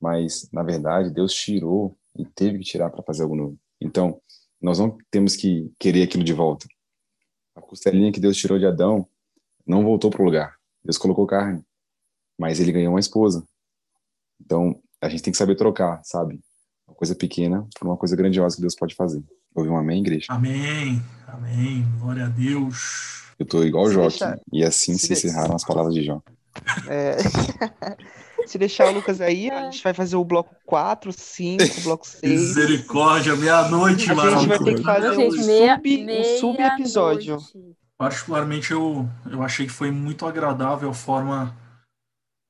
Mas 0.00 0.48
na 0.52 0.62
verdade, 0.62 1.10
Deus 1.10 1.34
tirou 1.34 1.98
e 2.16 2.24
teve 2.24 2.58
que 2.58 2.64
tirar 2.64 2.90
para 2.90 3.02
fazer 3.02 3.24
algo 3.24 3.34
novo. 3.34 3.58
Então, 3.80 4.20
nós 4.60 4.78
não 4.78 4.96
temos 5.10 5.36
que 5.36 5.72
querer 5.78 6.04
aquilo 6.04 6.22
de 6.22 6.32
volta. 6.32 6.66
A 7.54 7.60
costelinha 7.60 8.12
que 8.12 8.20
Deus 8.20 8.36
tirou 8.36 8.58
de 8.58 8.66
Adão 8.66 9.08
não 9.66 9.84
voltou 9.84 10.10
para 10.10 10.22
o 10.22 10.24
lugar. 10.24 10.56
Deus 10.84 10.96
colocou 10.96 11.26
carne 11.26 11.64
mas 12.40 12.58
ele 12.58 12.72
ganhou 12.72 12.94
uma 12.94 13.00
esposa. 13.00 13.44
Então, 14.40 14.74
a 14.98 15.10
gente 15.10 15.22
tem 15.22 15.30
que 15.30 15.36
saber 15.36 15.56
trocar, 15.56 16.00
sabe? 16.02 16.40
Uma 16.88 16.96
coisa 16.96 17.14
pequena 17.14 17.68
por 17.78 17.86
uma 17.86 17.98
coisa 17.98 18.16
grandiosa 18.16 18.56
que 18.56 18.62
Deus 18.62 18.74
pode 18.74 18.94
fazer. 18.94 19.22
Ouvi 19.54 19.68
um 19.68 19.76
amém, 19.76 20.00
igreja? 20.00 20.26
Amém, 20.30 21.02
amém, 21.28 21.86
glória 22.00 22.24
a 22.24 22.28
Deus. 22.28 23.34
Eu 23.38 23.44
tô 23.44 23.62
igual 23.62 23.84
o 23.84 23.92
Jó 23.92 24.02
deixa... 24.08 24.40
e 24.50 24.64
assim 24.64 24.96
se, 24.96 25.08
se 25.08 25.12
encerraram 25.12 25.54
as 25.54 25.64
palavras 25.64 25.94
de 25.94 26.02
Jó. 26.02 26.22
É... 26.88 27.18
se 28.48 28.56
deixar 28.56 28.88
o 28.88 28.92
Lucas 28.92 29.20
aí, 29.20 29.50
a 29.50 29.70
gente 29.70 29.84
vai 29.84 29.92
fazer 29.92 30.16
o 30.16 30.24
bloco 30.24 30.56
4, 30.64 31.12
5, 31.12 31.62
o 31.62 31.82
bloco 31.82 32.06
6. 32.06 32.40
Misericórdia, 32.40 33.36
meia-noite, 33.36 34.08
mano. 34.14 34.36
A 34.36 34.40
gente 34.40 34.48
vai 34.48 34.58
ter 34.58 34.74
que 34.76 34.82
fazer 34.82 35.10
um, 35.10 35.30
sub, 35.30 36.06
um 36.08 36.38
sub-episódio. 36.38 37.38
Particularmente, 37.98 38.70
eu, 38.70 39.06
eu 39.30 39.42
achei 39.42 39.66
que 39.66 39.72
foi 39.72 39.90
muito 39.90 40.24
agradável 40.24 40.88
a 40.88 40.94
forma 40.94 41.54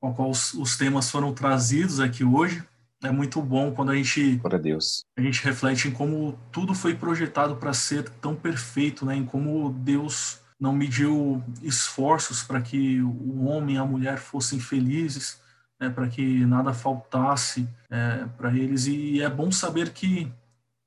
com 0.01 0.09
a 0.09 0.13
qual 0.13 0.31
os, 0.31 0.53
os, 0.55 0.75
temas 0.75 1.09
foram 1.11 1.31
trazidos 1.31 1.99
aqui 1.99 2.23
hoje. 2.23 2.63
É 3.03 3.11
muito 3.11 3.41
bom 3.41 3.71
quando 3.71 3.91
a 3.91 3.95
gente, 3.95 4.39
Para 4.39 4.57
Deus. 4.57 5.05
a 5.17 5.21
gente 5.21 5.43
reflete 5.43 5.87
em 5.87 5.91
como 5.91 6.37
tudo 6.51 6.73
foi 6.73 6.95
projetado 6.95 7.55
para 7.55 7.73
ser 7.73 8.09
tão 8.09 8.35
perfeito, 8.35 9.05
né? 9.05 9.15
em 9.15 9.25
como 9.25 9.71
Deus 9.71 10.39
não 10.59 10.73
mediu 10.73 11.43
esforços 11.61 12.43
para 12.43 12.61
que 12.61 13.01
o 13.01 13.45
homem 13.45 13.75
e 13.75 13.79
a 13.79 13.85
mulher 13.85 14.17
fossem 14.17 14.59
felizes, 14.59 15.39
né? 15.79 15.89
para 15.89 16.07
que 16.07 16.45
nada 16.45 16.73
faltasse 16.73 17.67
é, 17.89 18.25
para 18.37 18.55
eles. 18.55 18.85
E 18.85 19.21
é 19.21 19.29
bom 19.29 19.51
saber 19.51 19.91
que, 19.91 20.31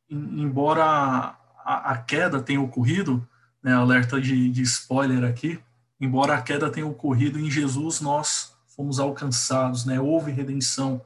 embora 0.08 0.84
a, 0.84 1.92
a 1.92 1.96
queda 1.98 2.40
tenha 2.40 2.60
ocorrido, 2.60 3.26
né? 3.62 3.72
alerta 3.72 4.20
de, 4.20 4.50
de 4.50 4.62
spoiler 4.62 5.24
aqui, 5.24 5.58
embora 6.00 6.34
a 6.34 6.42
queda 6.42 6.70
tenha 6.70 6.86
ocorrido 6.86 7.40
em 7.40 7.50
Jesus, 7.50 8.00
nós 8.00 8.53
fomos 8.74 8.98
alcançados, 8.98 9.84
né? 9.84 10.00
Houve 10.00 10.30
redenção. 10.30 11.04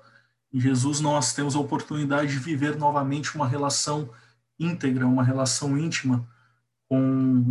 Em 0.52 0.60
Jesus 0.60 1.00
nós 1.00 1.32
temos 1.32 1.54
a 1.54 1.60
oportunidade 1.60 2.32
de 2.32 2.38
viver 2.38 2.76
novamente 2.76 3.34
uma 3.34 3.46
relação 3.46 4.10
íntegra, 4.58 5.06
uma 5.06 5.22
relação 5.22 5.76
íntima 5.78 6.26
com 6.88 6.98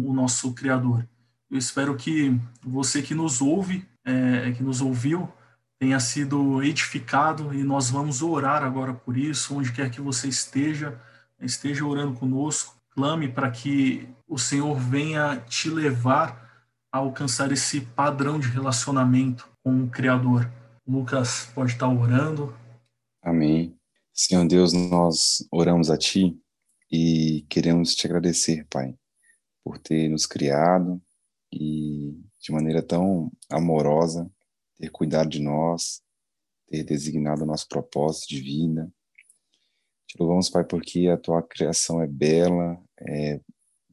o 0.06 0.14
nosso 0.14 0.54
Criador. 0.54 1.08
Eu 1.50 1.58
espero 1.58 1.96
que 1.96 2.38
você 2.62 3.02
que 3.02 3.16
nos 3.16 3.42
ouve, 3.42 3.88
é, 4.04 4.52
que 4.52 4.64
nos 4.64 4.82
ouviu, 4.82 5.32
tenha 5.80 6.00
sido 6.00 6.62
edificado 6.64 7.54
e 7.54 7.64
nós 7.64 7.90
vamos 7.90 8.22
orar 8.22 8.64
agora 8.64 8.94
por 8.94 9.16
isso, 9.16 9.56
onde 9.56 9.72
quer 9.72 9.90
que 9.90 10.02
você 10.02 10.28
esteja, 10.28 11.00
esteja 11.40 11.86
orando 11.86 12.14
conosco, 12.14 12.76
clame 12.90 13.28
para 13.30 13.50
que 13.52 14.10
o 14.28 14.38
Senhor 14.38 14.76
venha 14.78 15.38
te 15.48 15.70
levar 15.70 16.48
a 16.92 16.98
alcançar 16.98 17.52
esse 17.52 17.82
padrão 17.82 18.40
de 18.40 18.48
relacionamento 18.48 19.48
com 19.68 19.84
o 19.84 19.90
Criador. 19.90 20.50
Lucas 20.88 21.52
pode 21.54 21.74
estar 21.74 21.90
orando. 21.90 22.58
Amém. 23.22 23.78
Senhor 24.14 24.48
Deus, 24.48 24.72
nós 24.72 25.46
oramos 25.52 25.92
a 25.92 25.98
Ti 25.98 26.40
e 26.90 27.46
queremos 27.50 27.94
te 27.94 28.08
agradecer, 28.08 28.66
Pai, 28.70 28.96
por 29.62 29.78
ter 29.78 30.08
nos 30.08 30.26
criado 30.26 31.02
e 31.52 32.18
de 32.40 32.50
maneira 32.54 32.82
tão 32.82 33.30
amorosa, 33.52 34.32
ter 34.78 34.90
cuidado 34.90 35.28
de 35.28 35.42
nós, 35.42 36.02
ter 36.70 36.86
designado 36.86 37.44
o 37.44 37.46
nosso 37.46 37.68
propósito 37.68 38.30
de 38.30 38.40
vida. 38.40 38.90
Te 40.08 40.16
louvamos, 40.18 40.50
Pai, 40.50 40.64
porque 40.64 41.10
a 41.10 41.18
Tua 41.18 41.44
criação 41.44 42.02
é 42.02 42.08
bela, 42.08 42.82
é 43.02 43.42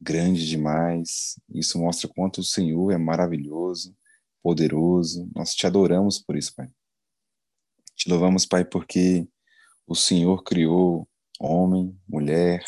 grande 0.01 0.47
demais. 0.47 1.37
Isso 1.49 1.77
mostra 1.77 2.07
quanto 2.07 2.39
o 2.39 2.45
Senhor 2.45 2.91
é 2.93 2.97
maravilhoso 2.97 3.93
poderoso. 4.45 5.27
Nós 5.33 5.55
te 5.55 5.65
adoramos 5.65 6.19
por 6.19 6.37
isso, 6.37 6.53
Pai. 6.55 6.69
Te 7.95 8.07
louvamos, 8.07 8.45
Pai, 8.45 8.63
porque 8.63 9.27
o 9.87 9.95
Senhor 9.95 10.43
criou 10.43 11.09
homem, 11.39 11.99
mulher, 12.07 12.63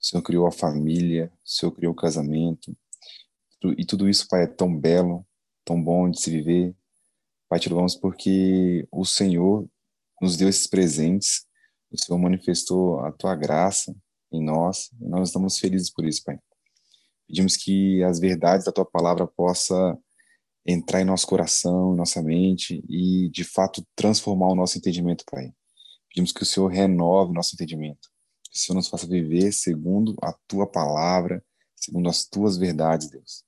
o 0.00 0.04
Senhor 0.04 0.22
criou 0.24 0.44
a 0.44 0.50
família, 0.50 1.32
o 1.46 1.48
Senhor 1.48 1.70
criou 1.70 1.92
o 1.92 1.96
casamento. 1.96 2.76
E 3.78 3.86
tudo 3.86 4.08
isso, 4.08 4.26
Pai, 4.28 4.42
é 4.42 4.46
tão 4.48 4.76
belo, 4.76 5.24
tão 5.64 5.80
bom 5.80 6.10
de 6.10 6.20
se 6.20 6.32
viver. 6.32 6.74
Pai, 7.48 7.60
te 7.60 7.68
louvamos 7.68 7.94
porque 7.94 8.84
o 8.90 9.04
Senhor 9.04 9.68
nos 10.20 10.36
deu 10.36 10.48
esses 10.48 10.66
presentes, 10.66 11.46
o 11.92 11.96
Senhor 11.96 12.18
manifestou 12.18 12.98
a 13.04 13.12
tua 13.12 13.36
graça 13.36 13.94
em 14.32 14.42
nós, 14.42 14.90
e 15.00 15.06
nós 15.06 15.28
estamos 15.28 15.60
felizes 15.60 15.92
por 15.92 16.04
isso, 16.04 16.24
Pai. 16.24 16.40
Pedimos 17.28 17.56
que 17.56 18.02
as 18.02 18.18
verdades 18.18 18.66
da 18.66 18.72
tua 18.72 18.84
palavra 18.84 19.28
possa 19.28 19.96
entrar 20.66 21.00
em 21.00 21.04
nosso 21.04 21.26
coração, 21.26 21.92
em 21.92 21.96
nossa 21.96 22.22
mente 22.22 22.82
e, 22.88 23.28
de 23.30 23.44
fato, 23.44 23.84
transformar 23.94 24.48
o 24.48 24.54
nosso 24.54 24.78
entendimento, 24.78 25.24
Pai. 25.30 25.52
Pedimos 26.08 26.32
que 26.32 26.42
o 26.42 26.46
Senhor 26.46 26.68
renove 26.68 27.30
o 27.30 27.34
nosso 27.34 27.54
entendimento, 27.54 28.08
que 28.50 28.56
o 28.56 28.60
Senhor 28.60 28.76
nos 28.76 28.88
faça 28.88 29.06
viver 29.06 29.52
segundo 29.52 30.16
a 30.22 30.32
Tua 30.46 30.66
palavra, 30.66 31.44
segundo 31.76 32.08
as 32.08 32.24
tuas 32.24 32.56
verdades, 32.56 33.10
Deus. 33.10 33.44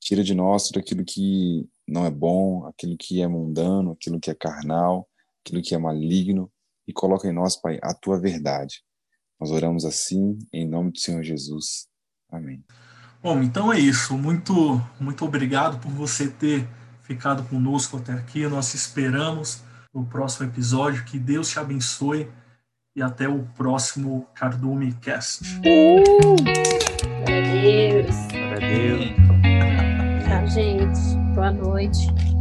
Tira 0.00 0.24
de 0.24 0.34
nós 0.34 0.66
tudo 0.68 0.80
aquilo 0.80 1.04
que 1.04 1.68
não 1.86 2.04
é 2.04 2.10
bom, 2.10 2.66
aquilo 2.66 2.96
que 2.96 3.20
é 3.20 3.28
mundano, 3.28 3.92
aquilo 3.92 4.20
que 4.20 4.30
é 4.30 4.34
carnal, 4.34 5.08
aquilo 5.44 5.62
que 5.62 5.74
é 5.74 5.78
maligno, 5.78 6.50
e 6.86 6.92
coloca 6.92 7.28
em 7.28 7.32
nós, 7.32 7.56
Pai, 7.56 7.78
a 7.82 7.94
tua 7.94 8.18
verdade. 8.18 8.82
Nós 9.38 9.50
oramos 9.50 9.84
assim, 9.84 10.38
em 10.52 10.68
nome 10.68 10.92
do 10.92 10.98
Senhor 10.98 11.22
Jesus. 11.22 11.86
Amém. 12.28 12.64
Bom, 13.22 13.42
então 13.42 13.72
é 13.72 13.78
isso. 13.78 14.16
Muito, 14.16 14.80
muito 14.98 15.24
obrigado 15.24 15.78
por 15.78 15.90
você 15.90 16.28
ter 16.28 16.66
ficado 17.02 17.42
conosco 17.44 17.98
até 17.98 18.12
aqui. 18.12 18.46
Nós 18.46 18.72
esperamos 18.74 19.62
no 19.92 20.04
próximo 20.04 20.48
episódio. 20.48 21.04
Que 21.04 21.18
Deus 21.18 21.50
te 21.50 21.58
abençoe 21.58 22.28
e 22.96 23.02
até 23.02 23.28
o 23.28 23.40
próximo 23.56 24.26
Cardume 24.34 24.92
Cast. 24.94 25.44
Uh! 25.58 26.70
Glória 27.26 27.48
a 27.48 27.60
Deus. 27.60 28.16
Glória 28.32 28.56
a 28.56 28.58
Deus. 28.58 30.24
Tchau, 30.24 30.46
gente. 30.48 31.34
Boa 31.34 31.50
noite. 31.50 32.39